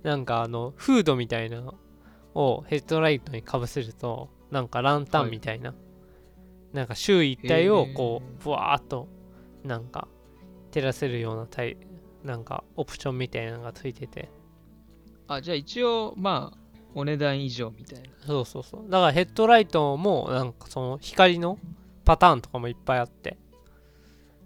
[0.03, 1.75] なんかあのフードみたいなの
[2.35, 5.73] をヘッドライトにかぶせるとなんかランタンみたいな、
[6.73, 9.07] なんか周囲一体をこうブワーっと
[9.63, 10.07] なんか
[10.71, 11.77] 照らせるようなタイ
[12.23, 14.29] なんかオプションみたいなのがついてて。
[15.27, 16.57] あ、じゃあ一応、まあ、
[16.95, 18.09] お値段以上みたいな。
[18.25, 18.89] そうそうそう。
[18.89, 21.59] だからヘッドライトもなんかその光の
[22.05, 23.37] パターンとかもいっぱいあって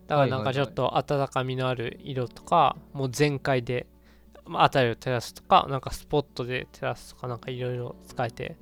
[0.07, 3.87] だからなんかちょっと温かみのある色とかもう全開で
[4.45, 8.57] まあ辺りを照らすとかなんかスポットで照らすとかなんかいろいろ使えて、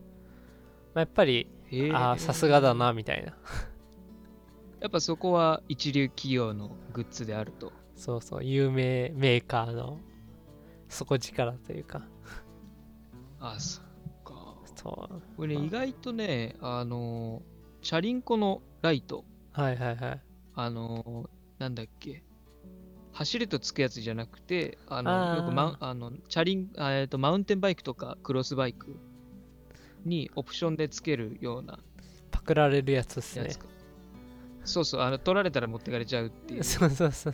[0.93, 3.33] まあ、やっぱりへーああさすがだなみたいな。
[4.81, 7.71] やっぱそこは一流企業のグッズであると。
[7.95, 9.99] そうそう有名メーカーの
[10.89, 12.03] 底力というか。
[13.39, 13.83] あ、そっ
[14.23, 14.55] か。
[14.75, 15.21] そう。
[15.37, 17.41] これね、意外とね、あの、
[17.81, 20.21] チャリンコのライト、はいはいはい。
[20.55, 21.29] あの、
[21.65, 22.21] なんだっけ、
[23.13, 28.99] 走るとつくやつじゃなくて、あの、よくマウンあのチャリンあえーとマウンテンバイクとかクロスバイク
[30.05, 31.79] にオプションでつけるような
[32.29, 33.49] パクられるやつっすね。
[34.63, 36.63] そうそう、あの取られたら持ってかれちゃうっていう。
[36.63, 37.33] そうそうそう。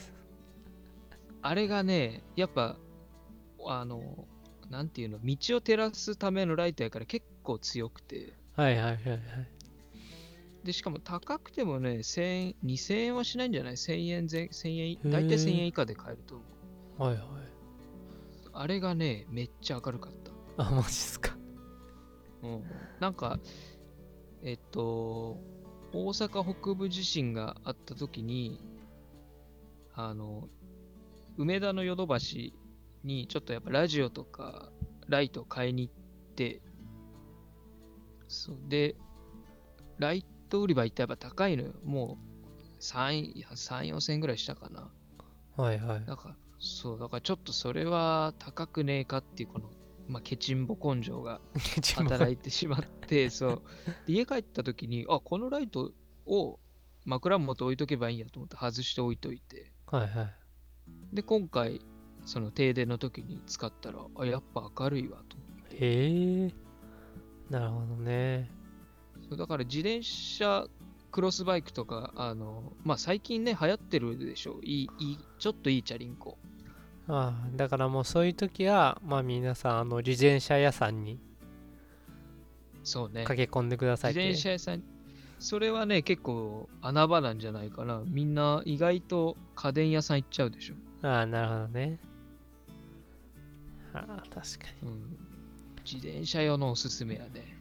[1.42, 2.78] あれがね、やっぱ、
[3.66, 4.28] あの、
[4.70, 9.20] なんていうの、道を照らすためのライトやから結構強くて、はいはいはいはい
[10.64, 16.44] で、しかも高くてもね、1000円、2000円はしないんじゃない ?1000 円前、1000円、ーだいたい1000円以下で買えると思
[17.00, 17.04] う。
[17.04, 17.52] はいはい
[18.54, 20.14] あれがね、めっちゃ明るかっ
[20.58, 20.64] た。
[20.64, 21.36] あマジっすか
[22.44, 22.64] うん、
[23.00, 23.40] なんか、
[24.44, 25.38] えっと、
[25.94, 28.60] 大阪北部地震があった時に、
[29.94, 30.50] あの、
[31.38, 32.54] 梅田のヨドバシ
[33.04, 34.72] にちょっとやっぱラジオとか
[35.08, 36.62] ライトを買いに行って、
[38.28, 38.96] そうで、
[39.98, 41.72] ライト売り場行ってやっぱ高いのよ。
[41.84, 42.18] も
[42.80, 44.92] う3、3 4千円ぐらいしたかな。
[45.56, 49.70] はいはいだから、そう、だからちょっとそれは高くねえかっていうこの、
[50.08, 51.40] まあ、ケチンボ根性が
[51.96, 53.62] 働いてしまって、 そう。
[54.06, 55.94] で家帰った時に、あ、このライト
[56.26, 56.60] を
[57.06, 60.36] 枕元置いとけばいいんやと思って外して置いといて、はいはい
[61.14, 61.82] で、今回、
[62.26, 65.78] その停電の時に使ったら、あ、やっぱ明るいわと思って。
[65.78, 66.54] へえ
[67.50, 68.61] なるほどね
[69.36, 70.68] だから自転車、
[71.12, 74.60] クロスバイクとか、あの、まあ、最近ね、流行ってるでしょ。
[74.64, 76.38] いい、いい、ちょっといいチャリンコ。
[77.08, 81.20] ああだからもうそういう時はまあ皆さんあの自転車屋さんに
[82.84, 83.26] そうね。
[83.26, 84.84] 駆け込んでください自転車屋さん、
[85.38, 88.02] それはね、結構穴場なんじゃないかな。
[88.08, 90.76] みんな意外と家電屋さん行っちゃうでしょ。
[91.08, 92.00] ああなるほどね
[93.94, 94.40] ああ確か
[94.84, 95.18] にうん。
[95.84, 97.61] 自転車用のおすすめやね。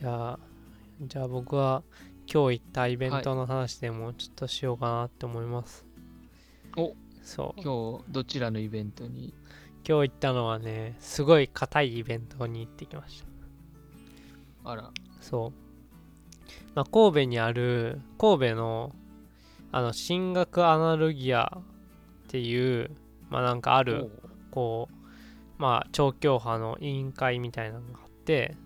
[0.00, 0.38] じゃあ
[1.02, 1.82] じゃあ僕は
[2.32, 5.84] 今日行ったイベントの話でもちょっとしようかなって思います、
[6.74, 7.60] おそう。
[7.60, 9.34] 今日、どちらのイベントに？
[9.86, 13.22] 今日行ったのはねすごい硬いイベントに行ってきまし
[14.64, 14.70] た。
[14.70, 15.52] あら、そう、
[16.74, 18.94] まあ、神戸にある神戸の
[19.70, 21.62] あの進学アナロギアっ
[22.28, 22.90] ていう
[23.28, 24.10] まあなんかある
[24.50, 24.94] こう
[25.58, 28.56] まあ調教派の委員会みたいなのがあって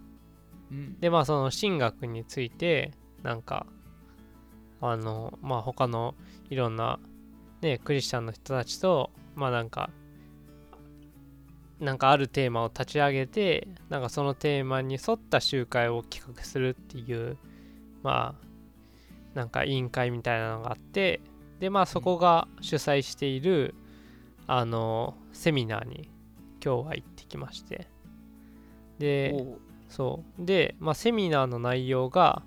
[0.75, 1.01] うん。
[1.01, 3.67] でまあその進学についてなんか
[4.81, 6.15] あのまあ他の
[6.51, 6.99] いろんな
[7.63, 9.91] ねクリスチャンの人たちとまあなんか
[11.81, 17.37] なんかあるテーマを立ち上げてなんかそのテーマに沿った集会を企画するっていう
[18.03, 18.45] まあ
[19.35, 21.21] なんか委員会みたいなのがあって
[21.61, 23.75] でまあそこが主催している
[24.47, 26.11] あのセミナーに
[26.65, 27.89] 今日は行ってきまして
[28.99, 29.35] で
[29.95, 30.45] そう。
[30.45, 32.43] で、まあ、セミナーの内容が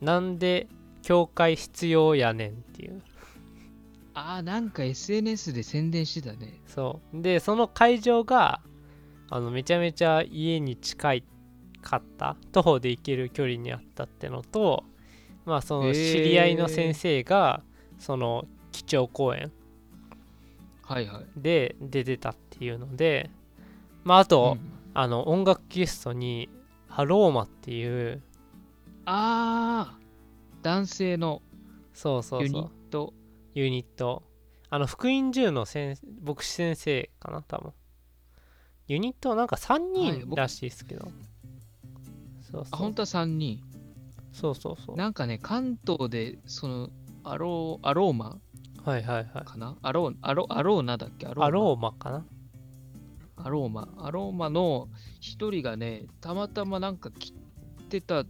[0.00, 0.66] なんで
[1.02, 3.02] 教会必要やねんっていう。
[4.14, 6.58] あー、なんか SNS で宣伝してたね。
[6.66, 7.20] そう。
[7.20, 8.62] でその会場が
[9.28, 11.24] あのめちゃめちゃ家に近い
[11.82, 12.38] かった。
[12.52, 14.84] 徒歩で行ける距離にあったってのと
[15.44, 17.62] まあその知り合いの先生が
[17.98, 19.52] その基調講演。
[20.80, 21.26] はいはい。
[21.36, 23.28] で出てたっていうので
[24.02, 24.76] まああと、うん。
[24.98, 26.48] あの音楽ゲストに
[26.96, 28.22] ハローマっていう
[29.04, 31.42] あー、男性の
[31.92, 33.14] そうそうユニッそうト。
[33.52, 34.22] ユニット。
[34.70, 37.72] あの福音銃の先牧師先生かな多分。
[38.88, 41.06] ユニットなんか3はい僕人らしいですけど、
[42.50, 42.78] そうあ、そう。
[42.78, 43.62] 本当は3人。
[44.32, 44.96] そうそうそう。
[44.96, 46.88] なんかね、関東で、その、
[47.24, 48.38] アロー、アローマ
[48.86, 49.44] はいはいはい。
[49.44, 49.76] かな？
[49.82, 51.26] アロー、アロアローナだっけ？
[51.26, 52.24] アローマかな？
[53.36, 53.88] アローマ。
[53.98, 54.88] アローマの
[55.20, 57.32] 一人がね、たまたまなんか来
[57.88, 58.24] てた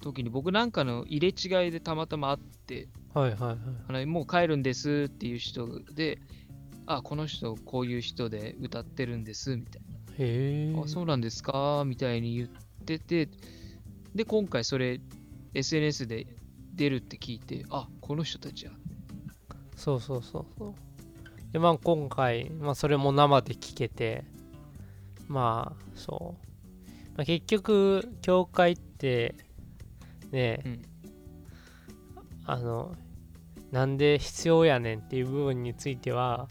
[0.00, 3.58] 時に、僕なんかの入れ違いでたまたま会って、はいはいはい。
[3.88, 6.18] あのもう帰るんですっていう人で、
[6.86, 9.82] あ、この人こういう人で歌ってるんですみたい
[10.18, 10.82] へえな。
[10.82, 10.88] あ、。
[10.88, 11.84] そうなんですか？
[11.86, 12.48] みたいに言っ
[12.84, 13.28] てて、
[14.14, 15.00] で、今回それ
[15.54, 16.26] SNS で
[16.74, 18.72] 出るって聞いて、あ、この人たちや。
[19.76, 20.74] そうそうそうそう。
[21.52, 24.24] で、まあ今回、まあそれも生で聞けて、
[25.28, 26.48] まあそう。
[27.16, 29.34] まあ、結局、教会って、
[30.32, 30.82] ね、うん
[32.46, 32.94] あの、
[33.70, 36.48] なんで必要やねんっていう部分については、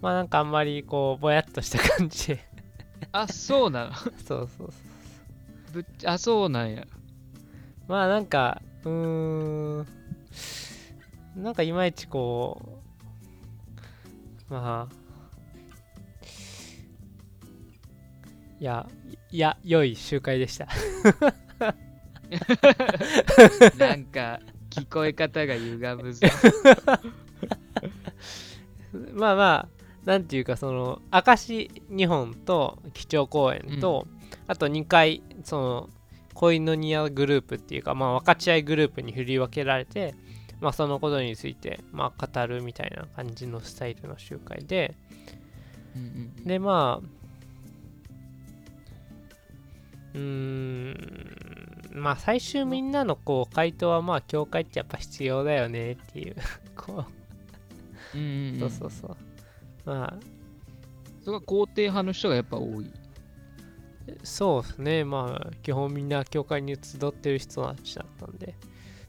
[0.00, 2.40] まあなんかあんまりこう、ぼやっとした感じで、
[3.12, 3.92] あ、そうなの？
[3.96, 4.72] そうそうそう。
[5.72, 6.86] ぶあ、そうなんや。
[7.88, 9.86] まあなんか、うーん、
[11.36, 12.80] なんかいまいちこ
[14.50, 14.94] う、まあ、
[18.62, 18.88] いや、
[19.32, 20.68] いや、良い集会でした。
[23.76, 24.38] なんか、
[24.70, 26.28] 聞こえ方が歪むぞ。
[29.14, 29.68] まあまあ、
[30.04, 34.06] なんていうか、その、明石日本と基調講演と、
[34.46, 35.90] あと2回、その、
[36.34, 40.14] 恋のニアグループっていうか、まあ、分かち合いグループに振り分けられて、
[40.60, 44.94] まあ、そのことについて、まあ、語るみたいな感じのスタイルの集会で、
[45.96, 47.21] うんうんうんで、まあ、
[50.14, 50.96] うーん、
[51.94, 56.36] まあ、最終みんなのこう回答は、まあ、教会ってやっぱ必要だよねっていう、
[56.76, 57.04] こ
[58.14, 59.16] う、うんうんうんそうそうそう。
[59.84, 60.16] まあ、
[61.24, 62.90] それが肯定派の人がやっぱ多い。
[64.24, 65.04] そうですね。
[65.04, 68.54] まあ、基本みんな教会に集ってる人たちだったんで。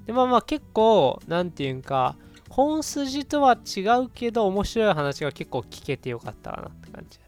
[0.06, 2.16] で、まあまあ結構、なんていうんか、
[2.50, 7.20] 本筋とは違うけど、面白い話が結構聞けてよかったかなって感じ。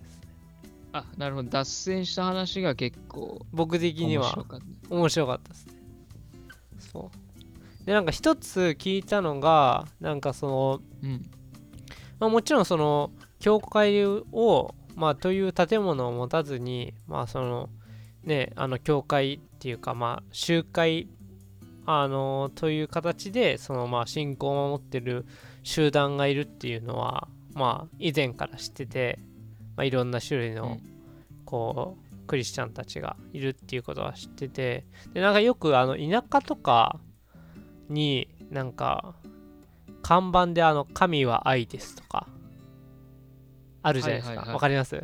[0.97, 1.49] あ、なるほど。
[1.49, 4.95] 脱線した話が結構僕的には面白かった。
[4.95, 5.73] 面白かったですね。
[6.79, 7.11] そ
[7.83, 7.85] う。
[7.85, 11.25] で、なんか一つ聞いたのが、なんかその、うん。
[12.19, 17.69] まあ、もちろんその教会を、まあ、という建物を持たずにまあその
[18.23, 21.09] ねあの教会っていうかまあ集会
[21.85, 25.25] あのという形でそのまあ信仰を守ってる
[25.63, 29.19] 集団がいるっていうのはまあ以前から知ってて、
[29.75, 30.81] まあ、いろんな種類のうん
[31.45, 34.83] こうクリスチャンたちがいるっていうことは知ってて
[35.13, 36.99] でなんかよくあの田舎とか
[37.87, 39.13] になんか
[40.01, 42.27] 看板であの神は愛ですとか
[43.83, 44.35] あるじゃないですか。
[44.35, 45.03] わ、はいはいはいかります？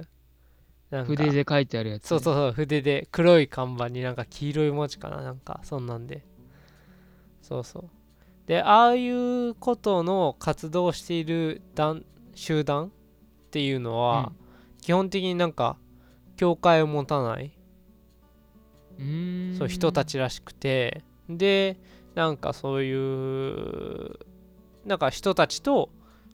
[1.06, 6.26] 筆で書いてあるやつ、そうそうそう、筆で黒い看板になんか黄色い文字かななんかそんなんで。
[7.42, 7.90] そうそう。
[8.46, 12.04] で、ああいうことの活動をしている団
[12.36, 12.90] 集団っ
[13.52, 14.34] ていうのは、
[14.82, 15.78] 基本的になんか
[16.36, 17.58] 教会を持たない。
[19.58, 21.80] そう人たちらしくて、で、
[22.14, 24.20] なんかそういう、
[24.86, 25.90] なんか人たちと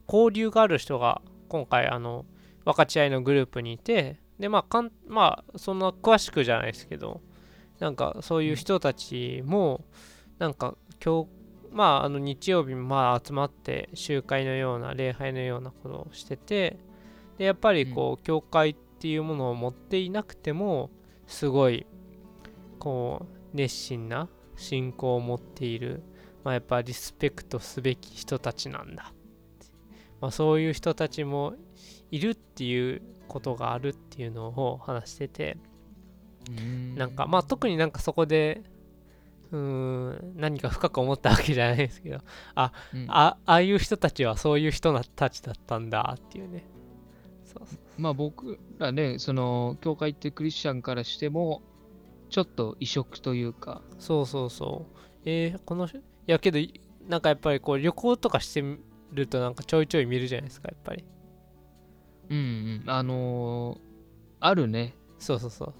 [0.07, 2.25] 交流がある人が今回あの
[2.65, 7.21] 分かち合いのグループにいてでまあかんまあそんな詳しくじゃないですけど
[7.79, 9.85] なんかそういう人たちも
[10.39, 11.29] なんか今日
[11.71, 16.77] まああの日曜日もまあ集まって集会のような礼拝のようなことをしてて
[17.37, 20.89] でやっぱりこう教会っていうものを持っていなくても
[21.27, 21.85] すごい
[22.79, 26.01] こう熱心な信仰を持っている
[26.43, 29.13] まあやっぱリスペクトすべき人たちなんだ。
[30.19, 31.53] まあ、そういう人たちも
[32.09, 35.57] いるっていうことがあるっていうのを話してて
[36.95, 38.63] なんかまあ特になんかそこで
[39.51, 42.19] うーん何か深く思ったわけじゃないですけど
[42.93, 43.05] うん。
[43.09, 46.65] あああいう人たちはそういう人たちだったんだっていうね
[47.59, 51.61] そうそうまあ僕らね、その、教会ってクリスチャンからしても、
[52.29, 54.97] ちょっと異色というか、そうそうそう。
[55.25, 58.63] えー、この人いやけどいなんかやっぱりこう旅行とかして
[59.11, 61.03] るとなんかちょいちょい見るじゃないですかやっぱり。
[62.29, 63.87] うんうん、あのー
[64.39, 64.95] あるね。
[65.19, 65.73] そうそうそう。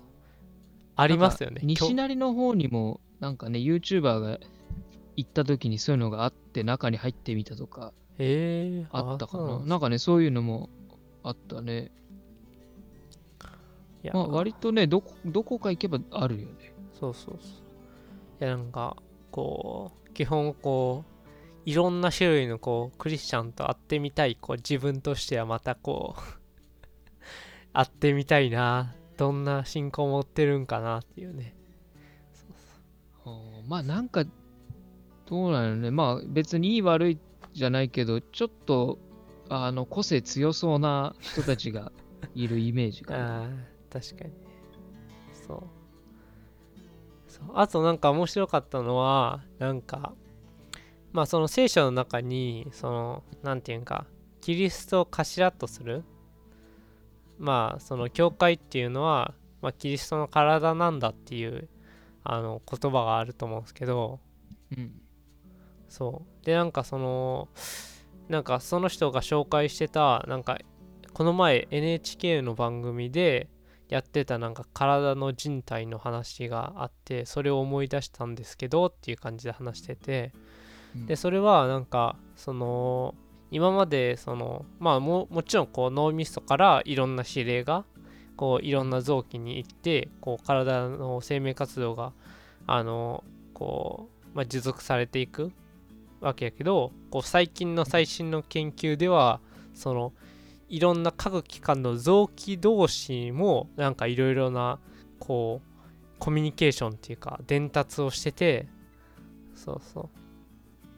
[0.95, 1.62] ありますよね。
[1.64, 4.39] 西成の方にも、なんかね、YouTuber が
[5.16, 9.60] 行った時にそういうのがあって、中に入ってみたとか、えー、あったかな。
[9.60, 10.70] なんかね、そういうのも
[11.28, 11.92] あったね。
[14.04, 16.74] いやまあ、割とね、どこ、どこか行けばあるよね。
[17.00, 18.44] そうそうそう。
[18.44, 18.96] いや、なんか、
[19.32, 21.04] こう、基本、こ
[21.66, 26.22] う、いろんな種類の、こう、クリスチャンと会ってみたい、こう、自分としてはまた、こう、
[27.74, 28.94] 会ってみたいな。
[29.18, 31.56] どんな信仰を持ってるんかなっていうね。
[33.26, 34.24] あーまあ、なんか、
[35.26, 35.92] どうなのね。
[35.92, 37.20] まあ、別にいい悪い
[37.52, 39.00] じゃないけど、ちょっと、
[39.50, 41.91] あの、個性強そうな人たちが
[42.36, 43.43] いるイメージかな。
[43.43, 43.50] ああ
[43.89, 44.32] 確かに。
[45.34, 45.64] そう。
[47.28, 47.52] そう。
[47.54, 50.14] あとなんか面白かったのはなんか
[51.12, 54.06] まあその聖書の中にそのなんていうんか
[54.41, 56.04] キリストを頭とする
[57.38, 61.70] まあその教会っていうのは、まあ、キリストの体なんだっていう
[62.24, 64.20] あの言葉があると思うんですけど。
[64.76, 65.02] うん。
[65.88, 66.45] そう。
[66.45, 67.48] でなんかその
[68.30, 70.58] なんかその人が紹介してたなんか
[71.14, 73.50] この前 NHK の番組で
[73.90, 80.34] やってたなんか体の人体の話があってそれを思い出したんですけどっていう感じで話してて
[80.96, 81.06] うん。
[81.06, 83.16] でそれはなんかその
[83.50, 87.86] 今までそのまあももちろんこう脳みそからいろんな指令が
[88.36, 92.14] こういろんな臓器に行ってこう体の生命活動が
[92.68, 93.24] あの
[93.54, 95.52] こう、まあ、持続されていく
[96.22, 99.39] わけやけどこう最近の最新の研究では
[99.74, 100.13] その
[100.70, 104.80] いろんな各機関の臓器同士もなんかいろいろな
[105.20, 108.68] こうコミュニケーションっていうか伝達をしてて
[109.55, 110.09] そうそう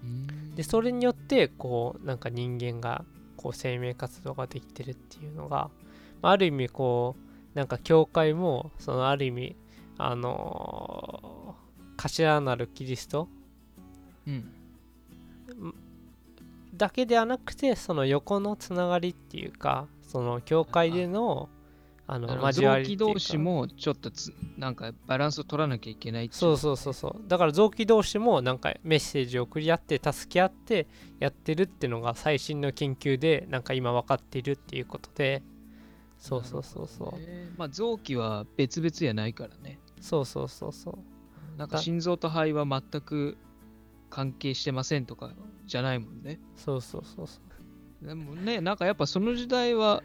[0.03, 3.03] うんでそれによってこうなんか人間が
[3.38, 5.70] こう生命活動ができてるっていうのが
[6.22, 7.15] まあある意味こ
[7.53, 9.55] うなんか教会もそのある意味
[9.97, 11.59] あのー
[12.01, 13.28] 頭なるキリスト
[14.26, 14.53] うん。
[16.76, 21.49] だけではなくてその横のつながりっていうかその教会での
[22.12, 23.14] あの交わ臓器りっていうか。
[23.14, 27.28] 同士もちょっとつなんかバランスを取らなきゃいけないそうそうそうそう。
[27.28, 30.88] だから臓器同士もなんかメッセージを送り合って助け合って
[31.20, 35.43] やってるっていうのが最新の研究でなんか今分かっているっていうことで。
[36.18, 37.20] そうそうそうそう。
[37.20, 37.51] ね。
[37.57, 39.80] まあ臓器は別々やないからね。
[40.01, 41.57] そうそうそうそう。
[41.60, 43.38] なんかだ心臓と肺は全く
[44.10, 45.32] 関係してませんとか
[45.66, 46.39] じゃないもんね。
[46.55, 47.39] そうそうそうそ
[48.03, 48.07] う。
[48.07, 50.03] でもね、なんかやっぱその時代は、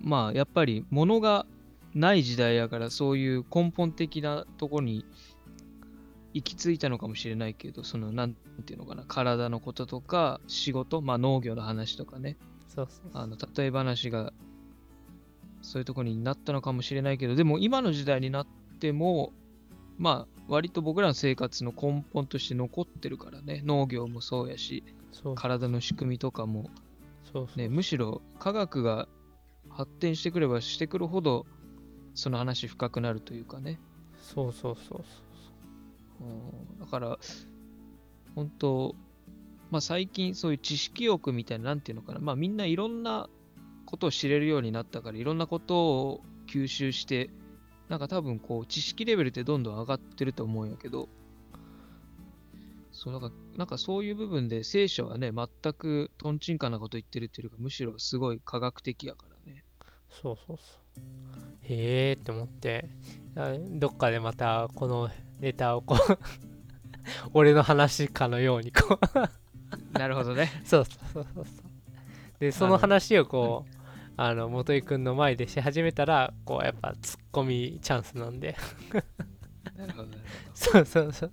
[0.00, 1.46] まあやっぱり物が
[1.94, 5.04] ない時代やからそういう根本的なところに
[6.34, 8.34] 行き着いたのかもしれないけど、そのなん
[8.64, 12.36] ていうのかな、体のこととか仕事、まあ農業の話とかね、
[12.68, 14.32] そうそうあの例え話が
[15.60, 18.46] そういうところになったのかもしれないけど、でも今の時代になっ
[18.80, 19.32] ても、
[19.98, 26.70] まあ割と僕らの生活の根本として残ってるからね、農業もそうやし、そう体の仕組みとかも。
[27.32, 27.58] そうそう。
[27.58, 29.08] ね、むしろ科学が
[29.70, 31.46] 発展してくればしてくるほど
[32.14, 33.78] その話深くなるというかね、
[34.20, 36.24] そうそうそうそう。
[36.24, 37.18] うん、だから
[38.34, 38.94] 本当
[39.70, 42.20] まあ最近そういう知識欲みたいななんていうのかな。
[42.20, 43.28] まあみんないろんな
[43.86, 47.30] ことを知れるようになったからいろんなことを吸収して
[47.88, 51.08] なんか多分こう知識レベルってどんどん上がってると思うんやけど
[52.92, 59.64] そうなんかなんかそういう部分で聖書はね全くとんちんかなこと言ってるっていうかむしろすごい科学的やからね。
[60.08, 61.02] そうそうそう。
[61.62, 62.88] へえって思って。
[63.34, 65.10] あどっかでまたこの
[65.40, 66.18] ネタをこう
[67.34, 69.00] 俺の話かのようにこ
[69.94, 69.98] う。
[69.98, 70.62] なるほどね。
[70.64, 71.64] そ うそうそうそうそう。
[72.38, 73.81] でその話をこう
[74.24, 78.54] あの元井くんの前でし始めたらこうやっぱツッコミチャンスなんで。
[79.76, 80.20] なるほどなる
[80.54, 81.32] そうそうそう。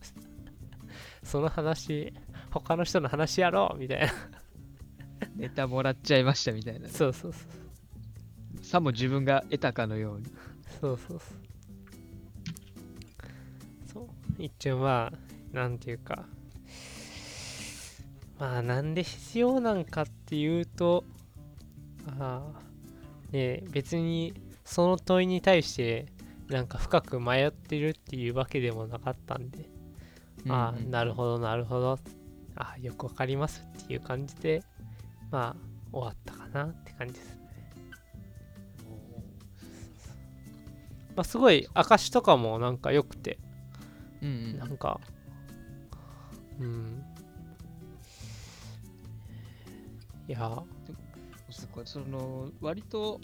[1.22, 2.12] その話
[2.50, 4.12] 他の人の話やろうみたいな。
[5.36, 7.40] ネタもらっちゃいましたみたいなね、そうそうそ
[8.60, 8.66] う。
[8.66, 10.26] さも自分が得たかのように。
[10.82, 11.38] そうそうそう。
[13.94, 14.08] そう。
[14.40, 16.26] 一応まあなんていうか。
[18.40, 21.04] まあなんで必要なんかっていうと
[22.20, 22.68] ああ
[23.32, 24.34] ね別に
[24.65, 26.05] その問いに対して
[26.47, 29.69] なんか深く迷ってるっていうわけでもなかったんで、
[30.47, 31.99] ああなるほどなるほど。
[32.55, 34.63] ああよくわかりますっていう感じで
[35.32, 37.39] まあ終わったかなって感じですね。
[41.15, 43.39] まあすごい証とかもなんか良くて
[44.21, 44.59] うんうん。
[44.59, 44.99] なんか
[46.59, 47.03] うん。
[50.27, 50.63] いや
[51.60, 53.20] そっかその割と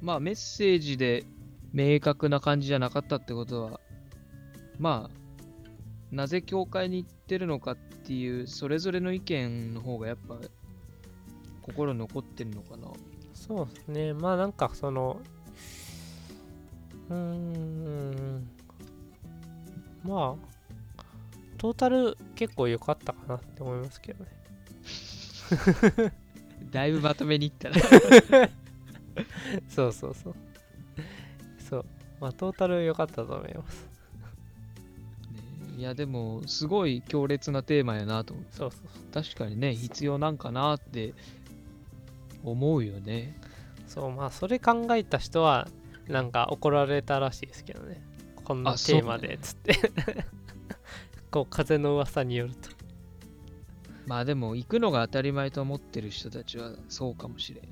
[0.00, 1.24] まあメッセージで
[1.72, 3.80] 明確な感じじゃなかったってことは
[4.78, 10.36] まあなぜ教会に行ってるのかっていうそれぞれの意見の方がやっぱ
[11.62, 12.88] 心に残ってるのかな。
[13.32, 14.12] そうですね。
[14.12, 15.20] まあなんかその
[17.08, 18.48] うーん
[20.02, 20.52] まあ
[21.56, 24.30] トータル結構良かったかなって思いますけどね
[26.72, 27.76] だいぶまとめに行ったな。
[29.68, 30.34] そうそうそう。
[31.68, 31.84] そう。
[32.18, 33.88] まあトータル良かったと思います。
[35.76, 38.56] いやでもすごい強烈なテーマやなと思って。
[38.56, 41.14] そうそう確かにね必要なんかなって
[42.42, 43.38] 思うよね。
[43.86, 45.68] そうまあそれ考えた人は
[46.08, 48.02] なんか怒られたらしいですけどね。
[48.44, 49.74] こんなテーマでつって。
[51.30, 52.68] こう風の噂によると
[54.06, 57.64] まあでも行くのが当たり前と思ってる人たちはそうかもしれん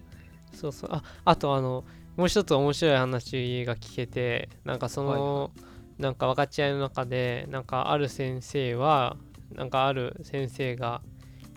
[0.53, 0.91] そうそう。
[0.93, 1.85] ああとあの
[2.17, 5.53] もう一つ面白い話が聞けてなんかその、
[5.99, 9.17] なんか分かち合いの中でなんかある先生は
[9.55, 11.03] なんかある先生が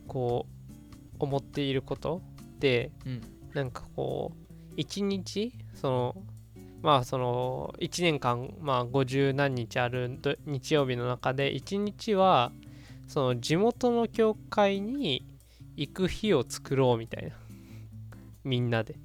[0.07, 2.21] こう思っていること
[2.59, 3.21] でうん。
[3.53, 6.15] なんかこう一日その
[6.81, 12.51] まあその1年間まあ50何日あるど日曜日の中で1日は
[13.07, 15.25] その地元の教会に
[15.75, 17.31] 行く日を作ろうみたいな。
[18.43, 18.95] みんなで。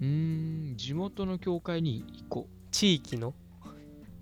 [0.00, 3.34] うーん地元の教会に行こ地域の？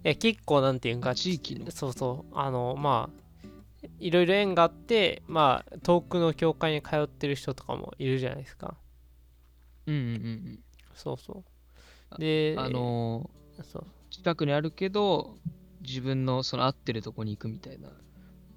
[0.05, 1.71] いや結構なんていうんうか地域の。
[1.71, 2.33] そうそう。
[2.35, 8.77] あのまあいろいろ縁があってまあ遠くの教会に通ってる人とかもいるじゃないですか。
[9.87, 10.59] うんうんうん
[10.95, 11.45] そうそう。
[12.11, 13.31] あでうんあの
[13.63, 13.83] そう。
[13.83, 15.37] ー近くにあるけど
[15.83, 17.91] 自分のその合ってるとこに行くみたいな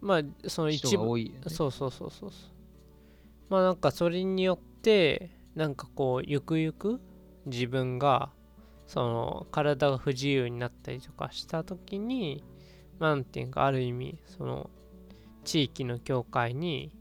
[0.01, 1.31] まあその人一部ね。
[1.47, 2.31] そうそうそうそう。
[3.49, 7.01] まあなんかそれによってなんかこうゆくゆく
[7.45, 8.31] 自分が
[8.87, 12.43] その体が不自由になったりとかした時に
[12.99, 14.69] なんていうかある意味その
[15.43, 16.91] 地域の教会に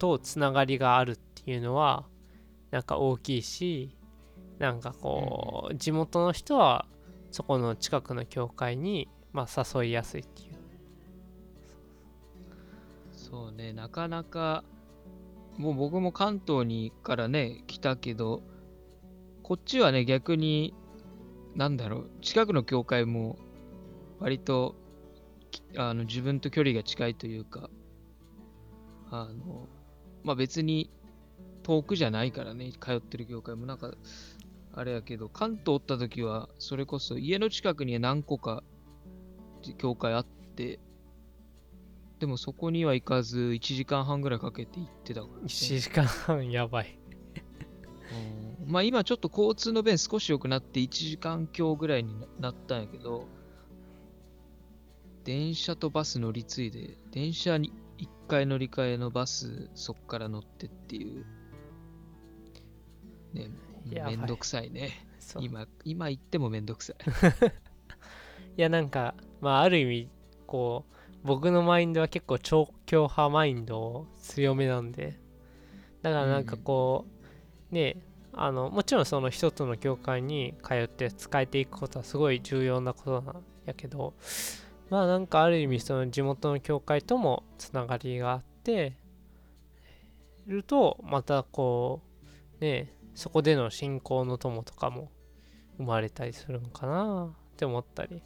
[0.00, 2.06] とつながりがあるっていうのは
[2.70, 3.96] なんか大きいし
[4.58, 6.86] なんかこう地元の人は
[7.30, 10.49] そこの近くの教会にまあ誘いやすいっていう
[13.30, 14.64] そうね、なかなか、
[15.56, 18.42] もう僕も関東にからね、来たけど、
[19.44, 20.74] こっちはね、逆に、
[21.54, 23.38] なんだろう、近くの教会も、
[24.18, 24.74] 割と、
[25.76, 27.70] あの自分と距離が近いというか、
[29.10, 29.68] あの、
[30.24, 30.90] まあ別に
[31.62, 33.66] 遠くじゃないからね、通ってる教会も。
[33.66, 33.92] なんか、
[34.72, 38.64] あれやけど、関東おった時は、それこそ家の近くに何個か
[39.78, 40.80] 教会あって、
[42.20, 45.40] でもそこには行かず1時間半ぐらいかけて行ってたから、ね。
[45.46, 46.98] 1時間半やばい
[48.60, 53.26] うんまあ今ちょっと交通の便少し良くなって1時間強ぐらいになったんやけど、
[55.24, 61.24] 電車とバス乗り継いで、電車に1回乗り換えのバスそっから乗ってっていう、
[63.32, 63.50] ね、
[63.86, 65.06] めんどくさいね。
[65.40, 66.96] 今、今行ってもめんどくさい。
[68.58, 70.10] いやなんかまあある意味
[70.46, 75.18] こう僕のマインドは結構超強派マインド強めなんで。
[76.02, 77.06] だからなんかこ
[77.70, 77.96] う、ね
[78.32, 84.14] あのもちろんその一つの教会に通って使えていくことはすごい重要なことなんやけど
[84.88, 88.96] まあなんかある意味その地元の教会ともつながりがあって
[90.46, 92.02] いるとまたこ
[92.60, 95.10] うねそこでの信仰の友とかも
[95.76, 98.22] 生まれたりするのかなって思ったり。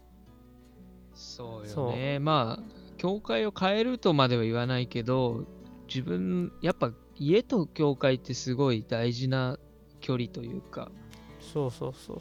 [1.14, 1.90] そうそう。
[1.90, 2.18] よね。
[2.18, 5.44] まあ、教会を変えるとまでは言わないけど、
[5.88, 9.58] 自分、やっぱ家と教会ってすごい大事な
[10.00, 10.90] 距離というか、
[11.38, 12.18] そうそうそう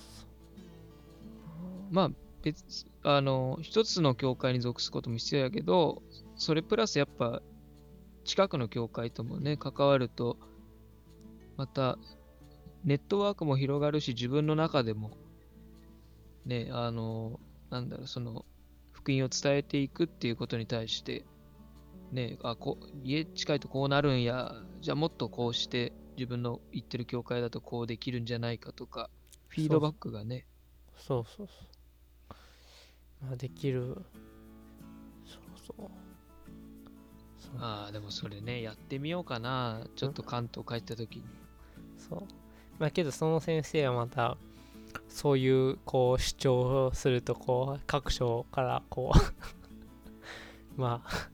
[1.89, 2.11] まあ
[2.41, 6.03] 別、あの、一つの教会に属すことも必要やけど、
[6.35, 7.41] それプラスやっぱ
[8.25, 10.35] 近くの教会ともね、関わると、
[11.55, 11.97] また
[12.83, 15.11] ネットワークも広がるし、自分の中でも、
[16.45, 18.43] ね、あの、なんだろう、その、
[19.03, 21.25] 福音を伝えていくっていうことに対して、
[22.13, 29.09] ね、あこう家近いとこうなるんや、じゃあもっとこうして、自分の行ってる教会だとこうできるんじゃないかとか、
[29.49, 30.45] フィードバックがね、
[30.95, 33.25] そうそうそう。
[33.25, 33.97] まあできる。
[35.25, 35.89] そうそう。
[37.39, 37.57] そう。
[37.59, 39.85] ああ、でもそれね、やってみようかな。
[39.97, 41.25] ちょっと関東帰った時に。
[41.97, 42.19] そう。
[42.79, 44.37] まあけどその先生はまた
[45.13, 49.21] そういうこう主張をするとこう各所からこう
[50.81, 51.29] まあ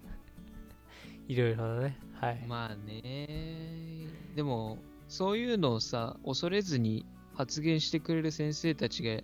[1.30, 4.10] いろいろなねはい、まあね。
[4.36, 4.78] でも、
[5.08, 9.22] そういうのをさ、恐れずに発言してくれる先生たちが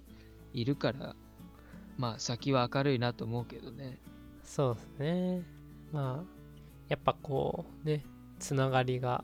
[0.53, 1.13] いるから、
[1.97, 3.99] まあ先は明るいなと思うけどね。
[4.45, 5.43] そうですね
[5.91, 6.23] まあ
[6.87, 8.05] やっぱこうね
[8.39, 9.23] つながりが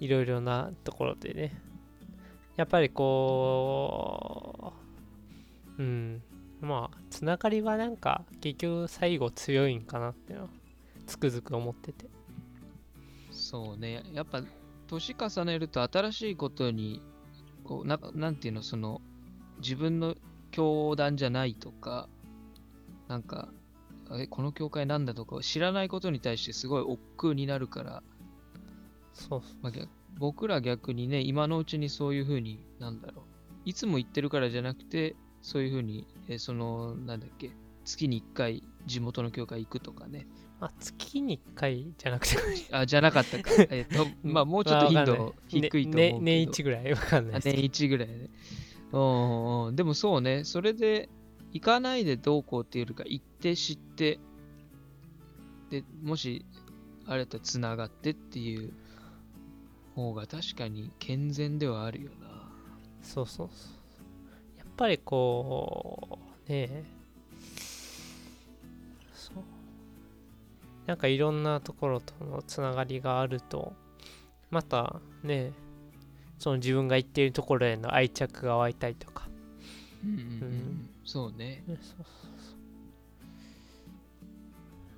[0.00, 1.60] いろいろなところでね
[2.62, 4.72] やっぱりこ
[5.78, 6.22] ううん
[6.60, 10.50] まあつながりはなんか結局最後強いんかなっていうのは
[11.06, 12.06] つくづく思ってて
[13.32, 14.02] そうね。
[14.12, 14.42] やっぱ、
[14.86, 17.02] 年重ねると新しいことに、
[17.64, 19.00] こう、ななんていうの、その、
[19.58, 20.16] 自分の
[20.50, 22.08] 教団じゃないとか、
[23.08, 23.48] なんか、
[24.14, 28.02] えこの教会なんだとか知らないことに対してすごい億劫になるから、
[29.14, 29.56] そうそう。
[29.62, 29.88] まあ、逆
[30.18, 33.24] 僕ら逆にね、今のうちにそういうふうに、なんだろう、
[33.64, 37.50] いつも行ってるからじゃなくて、そういうふうに、えーその、なんだっけ、
[37.84, 40.26] 月に1回地元の教会行くとかね。
[40.60, 42.36] まあ、月に1回じゃなくて、
[42.70, 43.50] あ、じゃなかったか。
[43.70, 45.96] えっと、 まあもうちょっと頻度低いと思うけど。
[45.96, 48.30] ねね年1ぐらいわかんない年1ぐらいね。
[48.92, 49.76] うん。
[49.76, 51.08] でもそうね、それで
[51.52, 54.20] 行かないでどうこうっていうよりか、行って知って、
[55.70, 56.44] で、もし、
[57.06, 58.72] あれだったら繋がってっていう
[59.94, 62.28] 方が確かに健全ではあるよな。
[62.28, 62.32] ど
[63.02, 64.58] そうそうそう。
[64.58, 66.18] やっぱりこ
[66.48, 66.84] う、ねえ、
[69.12, 69.44] そう。
[70.86, 73.74] なんかいろんなところとのつながりがあると、
[74.50, 75.52] またね、
[76.38, 79.28] その自分が行っているところへの愛着が湧いたりとか、
[80.04, 80.22] うんうんうん。
[80.22, 81.62] うんそうね。
[81.66, 82.06] ねそうそう
[82.38, 82.52] そ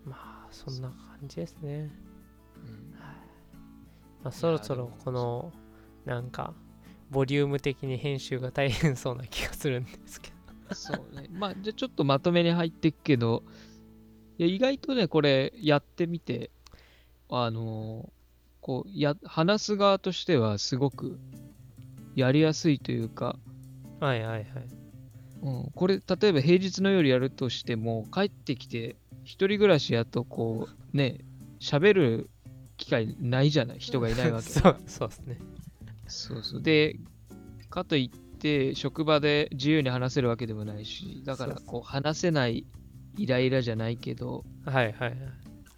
[0.07, 1.90] うまあそんな感じですね、
[2.57, 2.93] うん
[4.25, 5.53] まあ、そろそろこの
[6.05, 6.55] なんか
[7.11, 10.31] ボリューム的に編集が大変そうな気がするんですけ
[10.68, 10.75] ど。
[10.75, 11.29] そうね。
[11.31, 13.45] まあ、じゃあちょっとまとめに入っていくけど、
[14.39, 16.51] いや意外とね、これやってみて、
[17.29, 18.14] あのー
[18.64, 21.18] こうや、話す側としてはすごく
[22.16, 23.37] やりやすいというか、
[24.01, 24.47] はいはいはい。
[25.43, 31.18] うん、これ、例えば平日の夜やるとしても、帰ってきて、一人暮らしやと、こう、ね、
[31.61, 32.31] 喋る
[32.85, 34.53] 機会ないじゃない、人がいないわけ。
[34.53, 35.39] だ そうそうですね。
[36.07, 36.62] そうそう。
[36.62, 36.99] で、
[37.70, 42.66] かといって、職場で自由に話せるわけでもないし、だから、こう、話せない
[43.16, 45.18] イライラじゃないけど、はいはいはい。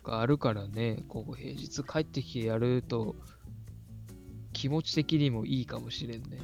[0.02, 3.14] があるからね、こう、平日帰ってきてやると、
[4.52, 6.38] 気持ち的にもいいかもしれんね。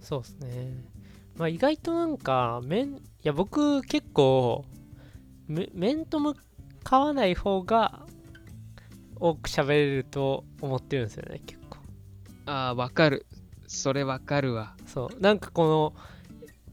[0.00, 0.94] そうですね。
[1.36, 4.64] まあ意外となんか面いや僕結構
[5.48, 6.36] め面と向
[6.84, 8.06] かわない方が
[9.20, 11.78] 多く喋れると思ってるんですよね結構。
[12.46, 13.26] ああ、わかる。
[13.66, 14.74] それわかるわ。
[14.86, 15.20] そう。
[15.20, 15.94] なんかこの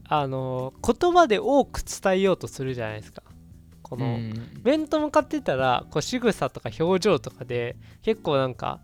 [0.04, 3.22] あの言葉で多く伝えようとするじゃないですか。
[3.82, 4.32] この、うん。
[4.62, 8.80] 面と向かってたらこう仕草とか表情とかで結構なんか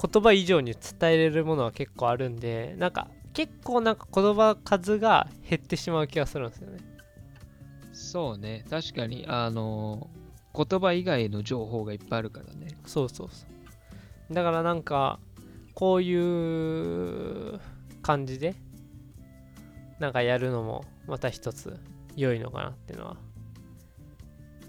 [0.00, 6.78] 言葉以上に伝えれるものは結構あるんでなんか結構なんか言葉数が減ってしまう気がするんですよね。
[7.92, 10.08] そうね、確かに、あの
[10.66, 12.76] 言葉以外の情報がいっぱいあるからね。
[12.84, 13.46] そうそうそ
[14.30, 14.34] う。
[14.34, 15.20] だからなんか
[15.74, 17.60] こういう
[18.02, 18.56] 感じで
[20.00, 21.78] なんかやるのもまた一つ
[22.16, 23.16] 良いのかなっていうのは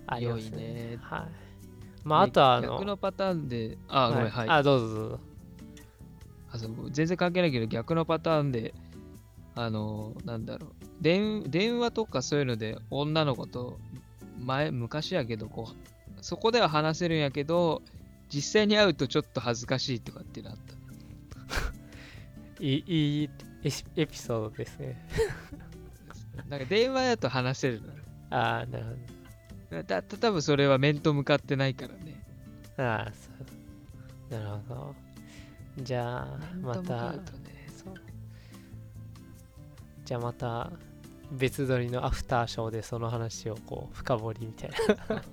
[0.06, 0.62] ありますね。
[0.62, 1.00] 良いね。
[1.02, 1.22] はい。
[2.04, 4.50] まああとはあの逆のパターンで、あ、ごめん、はい。
[4.50, 5.20] あどうぞどうぞ。
[6.52, 8.74] あそう全然関係ないけど逆のパターンで
[9.56, 10.70] あのなんだろう。
[11.02, 13.80] 電電話とかそういうので女の子と
[14.40, 15.76] 前昔やけどこう
[16.22, 17.82] そこでは話せるんやけど
[18.30, 20.60] 実際に会うとちょっと恥ずかしいとかってなった。
[22.64, 23.30] いいいい
[23.96, 25.08] エピソードですね。
[26.48, 27.82] なんか電話だと話せる
[28.30, 28.92] ああなるほ
[29.76, 32.24] のだだ多分それは面と向かってないからね。
[32.78, 33.30] どああそ
[34.30, 34.40] う。
[34.40, 34.96] なるほど。
[35.82, 37.14] じゃあまた。
[37.14, 37.20] ね
[40.10, 40.72] じゃあまた
[41.32, 44.70] 別撮りのアフターショーでその話をこう深掘りみたい
[45.10, 45.24] な。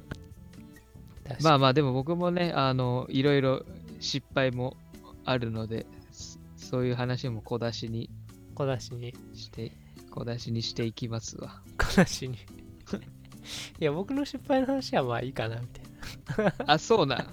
[1.43, 3.65] まあまあでも僕もねあのいろいろ
[3.99, 4.77] 失敗も
[5.25, 8.11] あるのでそそういう話も小出しに
[8.55, 9.15] 小出しに。
[9.35, 9.73] して
[10.11, 11.61] 小出しにしていきますわ。
[11.79, 12.37] 小出しに。
[13.79, 16.55] いや僕の失敗の話はまあいいかなみたいな。
[16.75, 17.21] あそうなん。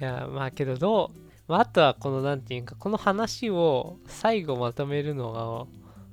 [0.00, 1.18] いやまあけどどう、
[1.48, 5.66] まあ、あとはこのなんていうかこの話を最後まとめるのが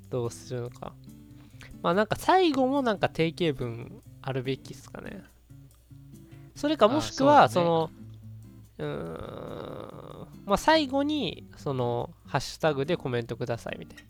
[0.09, 0.93] どうするのか。
[1.81, 5.23] まあなんか最後もなんか定型文あるべきですかね。
[6.55, 7.89] それかもしくはあその
[8.77, 14.03] う,、ーんまあ最後にそのハッシュタグでコメントくださいみたいな。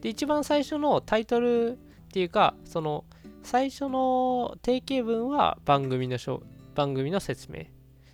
[0.00, 1.76] で一番最初のタイトルっ
[2.12, 3.04] ていうかその
[3.42, 6.42] 最初の定型文は番組のしょ
[6.74, 7.64] 番組の説明。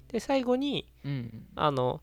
[0.08, 1.46] で最後にうん。
[1.56, 2.00] あの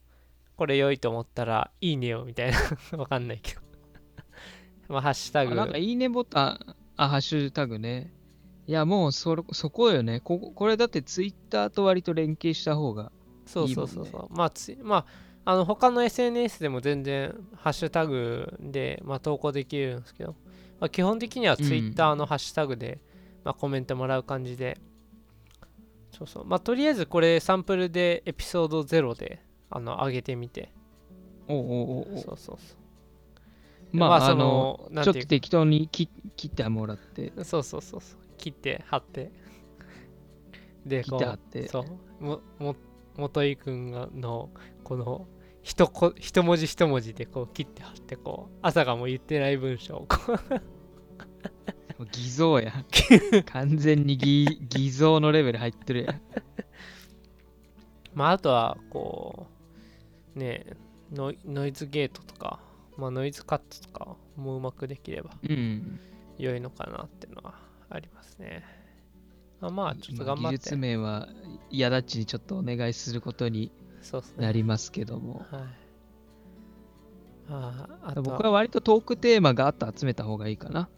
[0.58, 2.58] これ良いと思ったらいいねよみたいな。
[2.98, 3.62] わかんないけど
[4.90, 5.54] まあハッシュタグ。
[5.54, 8.12] あなんかいいねボタンあハッシュタグね。
[8.68, 10.20] いやもうそれそこよね。
[10.20, 13.12] こここれだってツイッターと割と連携した方が
[13.46, 14.28] そうそうそうそう。
[14.30, 15.06] まあつまあ
[15.46, 20.36] あの他の SNS でも全然ハッシュタグで、まあ、投稿できるんですけど、
[20.80, 23.00] まあ、基本的にはツイッターのハッシュタグで、
[23.44, 24.78] まあ、コメントもらう感じで。
[26.12, 26.46] そうそう。
[26.46, 30.72] まあとりあえずこれサンプルでエピソード0であの上げてみて。
[31.48, 32.22] おうおうおうおう。
[32.22, 32.79] そうそうそう
[33.92, 37.32] まあ、まあそあのちょってと適当に切切ってもらって。
[37.44, 38.20] そうそうそうそう。
[38.38, 39.32] 切って貼って。
[40.86, 41.68] で、切こう、って貼って。
[41.68, 41.86] そ
[42.20, 42.76] う、も、も、
[43.18, 44.50] 元井くんがの、
[44.84, 45.28] この、
[45.64, 50.40] 一こ一文字一文字でこう切って貼ってこう朝がもう言ってない文章をこう。
[52.12, 52.72] 偽造や。
[52.72, 52.86] ん。
[53.44, 56.14] 完全に偽偽造のレベル入ってるや。
[56.14, 56.22] ん。
[58.14, 59.48] まああとはこ
[60.36, 60.66] うね
[61.12, 62.60] ノイノイズゲートとか、
[63.00, 66.00] まあ、ノイズカットとかもうまくできればうん。
[66.38, 67.56] 良いのかなっていうのは
[67.89, 68.64] ありますね。
[69.62, 70.76] まあ、まあちょっと頑張って技術。
[70.78, 71.28] 面は、
[71.70, 73.72] やだっちにちょっとお願いすることに。
[74.38, 75.45] なりますけども。
[75.52, 75.62] はい。
[77.50, 80.89] あああと僕は割とトークテーマがあと集めた方がいいかな。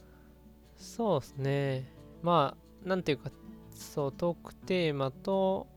[0.77, 1.93] そうですね。
[2.21, 3.31] まあ、なんていうか、
[3.73, 5.67] そう、トークテーマと、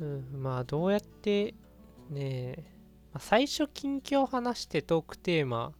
[0.00, 1.54] うん、まあ、どうやって、
[2.10, 2.69] ね
[3.12, 5.72] まあ最初近況話してトークテーマ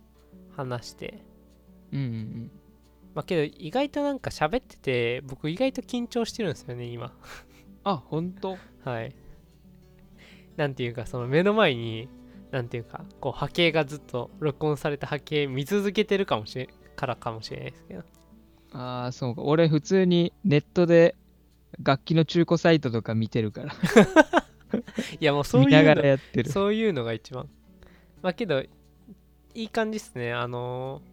[0.56, 1.22] 話して、
[1.92, 2.50] うんうんうん。
[3.14, 7.12] まあけど意外となんか喋ってて、僕意外と緊張してるんですよね、今。
[7.84, 9.14] あ、ほんとはい。
[10.56, 12.08] なんていうか、その目の前に、
[12.50, 18.04] なんていうか、こう波形がずっと録音された波形見続けてるかもしれからかもしれないですけど。
[18.72, 19.42] ああ、そうか。
[19.42, 21.16] 俺普通にネットで
[21.82, 23.74] 楽器の中古サイトとか見てるから。
[25.20, 26.51] いやもうそう見ながいうのらやってる。
[26.51, 27.48] そういうのが一番。
[28.22, 28.68] まあけど、い
[29.55, 30.32] い感じっすね。
[30.32, 31.11] あのー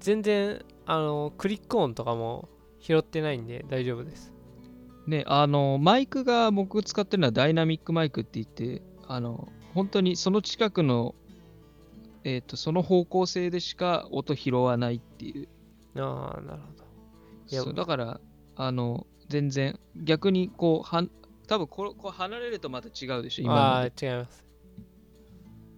[0.00, 2.48] 全然、あのークリック音とかも
[2.80, 4.32] 拾ってないんで大丈夫です。
[5.06, 11.14] ね、あの、マイクが僕使ってるのはダイナミックマイクって言って、あの、本当にその近くの、
[12.24, 15.48] えっ、と、その方向性でしか音拾わないっていう。
[15.96, 16.84] ああ、なるほど。
[17.48, 18.20] いやそうだから、
[18.56, 21.10] あの、全然、逆にこう、はん
[21.50, 24.44] 多分これこう離れるとまた違うでしょ、今ああ違います。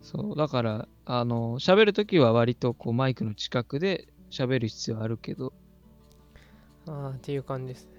[0.02, 5.54] そう、だから、あの、喋るときは割とこうマイクの近くで喋る必要あるけど、
[6.86, 7.92] ああ、っていう感じですね。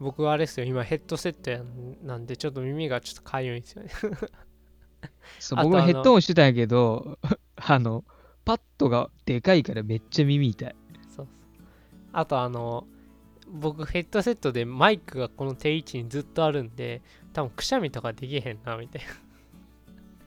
[0.00, 3.90] 僕はあれですよ、今ヘッドセットやんなんで、ちょっと耳がちょっとかゆいんですよね。
[5.38, 7.20] そうあとあの僕もヘッドホンしてたんやけど、
[7.54, 8.04] あの、
[8.44, 10.76] パッドがでかいからめっちゃ耳痛い。
[11.02, 11.28] そうそう。
[12.12, 12.84] あとあの、
[13.52, 19.08] 僕ヘッドセットでマイクがこの定位置にずっとあるんで、多分くしゃみとかできへんな、みたいな。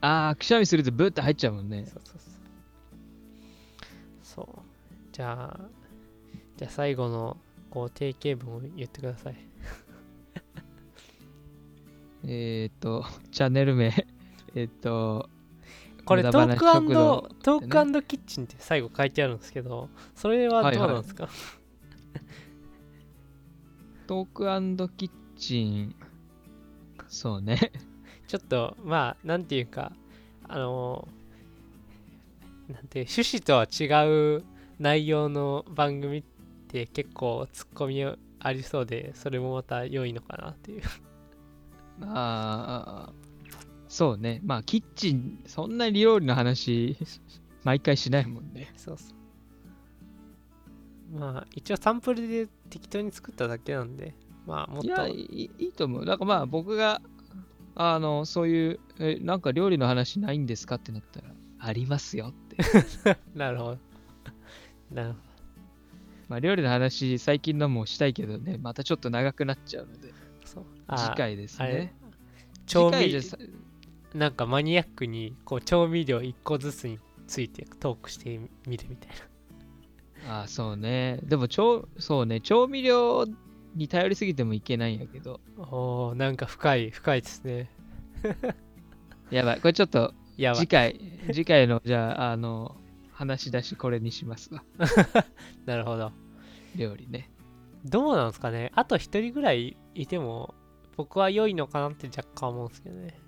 [0.26, 1.86] ああ、くしゃみするとブーって入っちゃうもんね。
[1.86, 2.34] そうそうそう。
[4.22, 4.46] そう。
[5.12, 5.68] じゃあ、
[6.56, 7.36] じゃあ最後の
[7.70, 9.36] こう定型文を言ってください。
[12.24, 14.06] えっ、と、チャンネル名、
[14.54, 15.28] えっ、と、
[16.04, 16.58] これトーク
[17.42, 21.28] トークキッチンって最後書いてあるんですけど、それはどうなんですか、
[24.06, 25.94] トークキッチン、
[27.08, 27.72] そうね。
[28.28, 29.92] ちょっと、まあ、なんていうか、
[30.46, 31.08] あの
[32.68, 33.84] なんていう、趣旨とは違
[34.36, 34.44] う
[34.78, 36.22] 内容の番組っ
[36.68, 40.82] て結構ツッコミありそうで、それもまた良いのかなっていう。
[42.02, 43.12] ああ、
[43.88, 44.40] そうね。
[44.44, 46.98] まあ、キッチン、そんなに料理の話、
[47.62, 48.72] 毎回しないもんね。
[48.76, 49.14] そうそ
[51.14, 51.18] う。
[51.18, 54.16] まあ、一応サンプルで適当に作っただけなんで、
[54.46, 56.04] まあ、もっといや、いいと思う。
[56.04, 57.00] だからまあ、僕が、
[57.76, 61.28] あの、そういう、え、なんか料理の話ないんですかってなったら、
[61.60, 62.56] ありますよって。
[63.32, 63.78] なるほど。
[64.90, 65.18] なるほ
[66.28, 70.14] まあ、料理の話、最近のもしたいけどね、またちょっと長くなっちゃうので、ど。
[70.44, 71.94] そうあ次回ですね。
[72.66, 73.38] 調味次回じゃさ
[74.14, 79.33] なんかマニアックにこう調味料1個ずつについてトークしてみるみたいあ
[80.28, 81.20] あ、そうね。
[81.24, 83.26] でも、調、そうね、調味料
[83.74, 85.64] に頼りすぎてもいけないんやけど、な。
[85.64, 87.70] おー、なんか深い、深いですね。
[89.30, 89.60] やばい。
[89.60, 90.14] これちょっと。
[90.36, 91.00] 次回、
[91.32, 92.76] 次回の、じゃあ、あの、
[93.12, 94.64] 話し出しこれにしますわ。
[95.64, 96.12] なるほど。
[96.76, 97.30] 料理ね。
[97.84, 100.54] どうなんですかねあと1人ぐらいいても
[100.96, 103.20] 僕は良いのかなって若干思うんですけどね。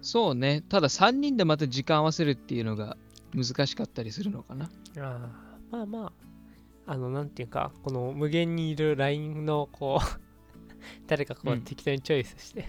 [0.00, 0.62] そうね。
[0.68, 2.96] ただ3人でまた時間合わせるっていうのが
[3.34, 4.70] 難しかったりするのかな。
[4.98, 6.12] ああまあまあ、
[6.90, 10.20] あの、なんていうか、この無限にいる LINE のこう、
[11.06, 12.66] 誰かこううん適当にチョイスして、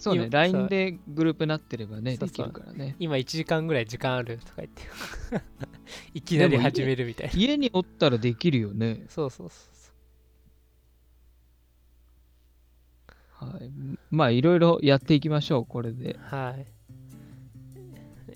[0.00, 0.28] そうね。
[0.28, 2.96] LINE でグループなってればね、できるからね。
[2.98, 4.82] 今1時間ぐらい時間あるとか言って、
[6.12, 7.32] いきなり始めるみたいな。
[7.34, 9.04] 家におったらできるよね。
[9.08, 9.74] そうそうそう
[13.36, 13.50] そう。
[13.52, 13.70] はい。
[14.10, 16.18] まあ、いろいろやっていきましょう、これで。
[16.18, 16.66] はい。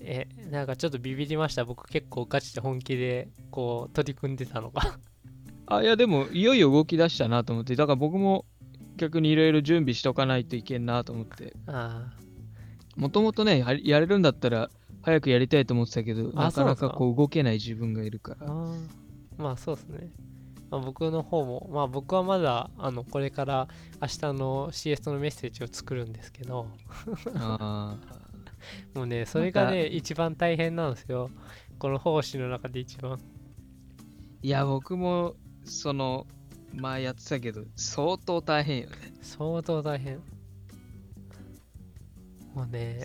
[0.03, 1.65] え、なんかちょっとビビりました。
[1.65, 4.99] 僕結構ガチで本気でこう取り組んでたのが。
[5.65, 8.45] あ、いや、でも、いよいよ動き出したなと思って、だから僕も
[8.97, 11.55] 逆にいろいろ準備しとかないといけんなと思って。
[11.67, 12.11] あ
[12.95, 14.69] もともとね、ややれるんだったら、
[15.01, 18.47] 早くやりたいと思ってたけど、あなかなかこう動けない自分がいるから。
[19.37, 20.11] まあそうですね。
[20.69, 23.67] まあ、僕の方も、まあ僕はまだ、あの、これから
[24.01, 26.67] 明日の CS のメッセージを作るんですけど、
[27.35, 27.97] あ
[28.93, 31.29] もうね、それがね、一番大変なんですよ。
[31.79, 33.13] この奉仕の中で一番。
[33.13, 33.19] ー
[34.43, 35.35] いや、僕も、
[35.65, 36.27] その、
[36.73, 38.95] 前やってたけど、相当大変よね。
[39.21, 40.17] 相当大変。
[42.53, 43.03] もうね、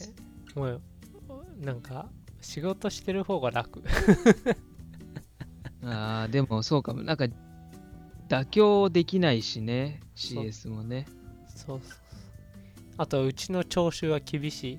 [0.55, 0.81] もう、
[1.59, 2.09] なんか、
[2.41, 3.83] 仕事してる方が楽。
[5.83, 7.03] ああ、でもそうかも。
[7.03, 7.27] なんか、
[8.29, 11.07] 妥協できないしね、CS もね。
[11.47, 11.99] そうそうそう。
[12.99, 14.79] あと、うちの聴衆は厳しい。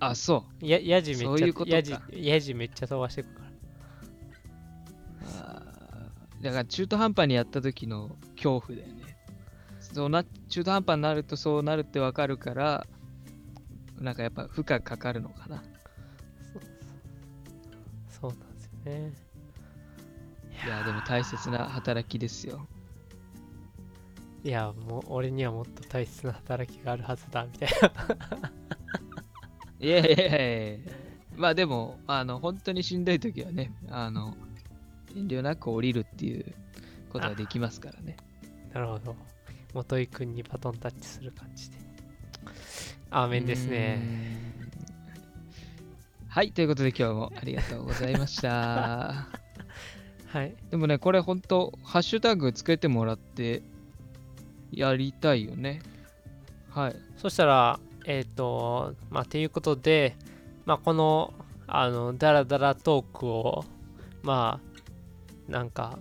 [0.00, 3.46] あ、そや、やじめっちゃ、そういうことかやじ、やじめっちゃ飛ばしてくから。
[3.46, 3.52] う。
[5.44, 9.16] あーだから中途半端にやった時の恐怖だよね。
[9.78, 12.86] そうな、中途半端になるとそうなるってわかるから、
[13.98, 15.62] なんかやっぱ負荷かかるのかな。
[18.08, 19.12] そうなんですよね。
[20.64, 22.66] いや、でも大切な働きですよ。
[24.42, 27.92] いや、もう、俺にはもっと大切な働きがあるはずだ、みたいな。
[29.80, 30.78] いやいやいやいや
[31.36, 34.36] まあでも、あの、本当にしんどい時はね、あの、
[35.16, 36.44] 遠慮なく降りるっていう
[37.10, 38.16] ことができますからね。
[38.72, 39.16] なるほど。
[39.72, 41.78] 元井くんにバトンタッチする感じで。
[43.10, 44.02] アーメンですね。
[46.28, 49.26] はい、ということで今日もありがとうございました。
[50.28, 50.54] はい。
[50.70, 53.62] でもね、これ本当ハッシュタグつけてもらって
[54.70, 55.82] やりたいよね。
[56.68, 56.96] はい。
[57.16, 60.16] そしたら、えっ、と、まあ、ということで、
[60.64, 61.34] まあ、この、
[61.66, 63.64] あの、ダラダラトークを、
[64.22, 64.60] ま
[65.48, 65.98] あ、なんか、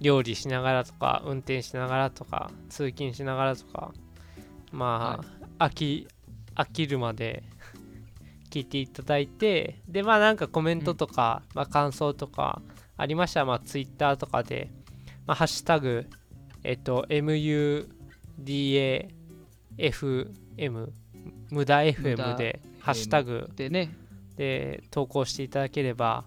[0.00, 3.92] 料理しながらとか、運転しながらとか、通勤しながらとか、
[4.72, 5.24] ま
[5.58, 6.08] あ、飽き、
[6.54, 7.44] 飽きるまで
[8.50, 12.60] 聞いていただいて、で、まあ、なんかコメントとか、まあ、感想とか
[12.96, 14.70] ありましたら、まあ、ツイッターとかで、
[15.26, 16.06] まあ、ハッシュタグ、
[16.64, 17.88] えっ、と、MUDAFM、
[21.50, 23.94] 無駄 FM で、ハッシュタグでね、
[24.36, 26.24] で投稿していただければ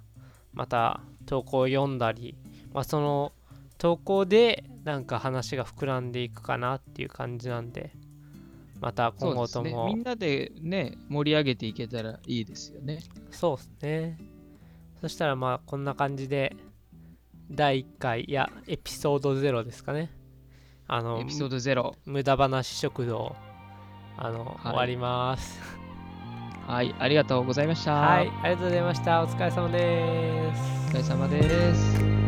[0.53, 2.35] また投稿を読んだり、
[2.73, 3.33] まあ、その
[3.77, 7.91] 投稿でなんか話が膨らんでいくかなっていう感じなんで
[8.79, 9.13] また。
[9.17, 12.99] 今後ともみんなでね、盛り上げていけたらいいですよね。
[13.31, 14.17] そうですね
[15.01, 16.55] そしたらまあこんな感じで
[17.51, 20.11] 第1回いやエピソード0ですかね
[20.87, 21.93] あのエピソード0。
[22.05, 23.35] 無駄話食堂
[24.17, 25.59] あの、終わります
[26.67, 27.93] はい、ありがとうございました。
[27.93, 32.24] はいありがとうございましたお疲れ様ですお疲れ様です。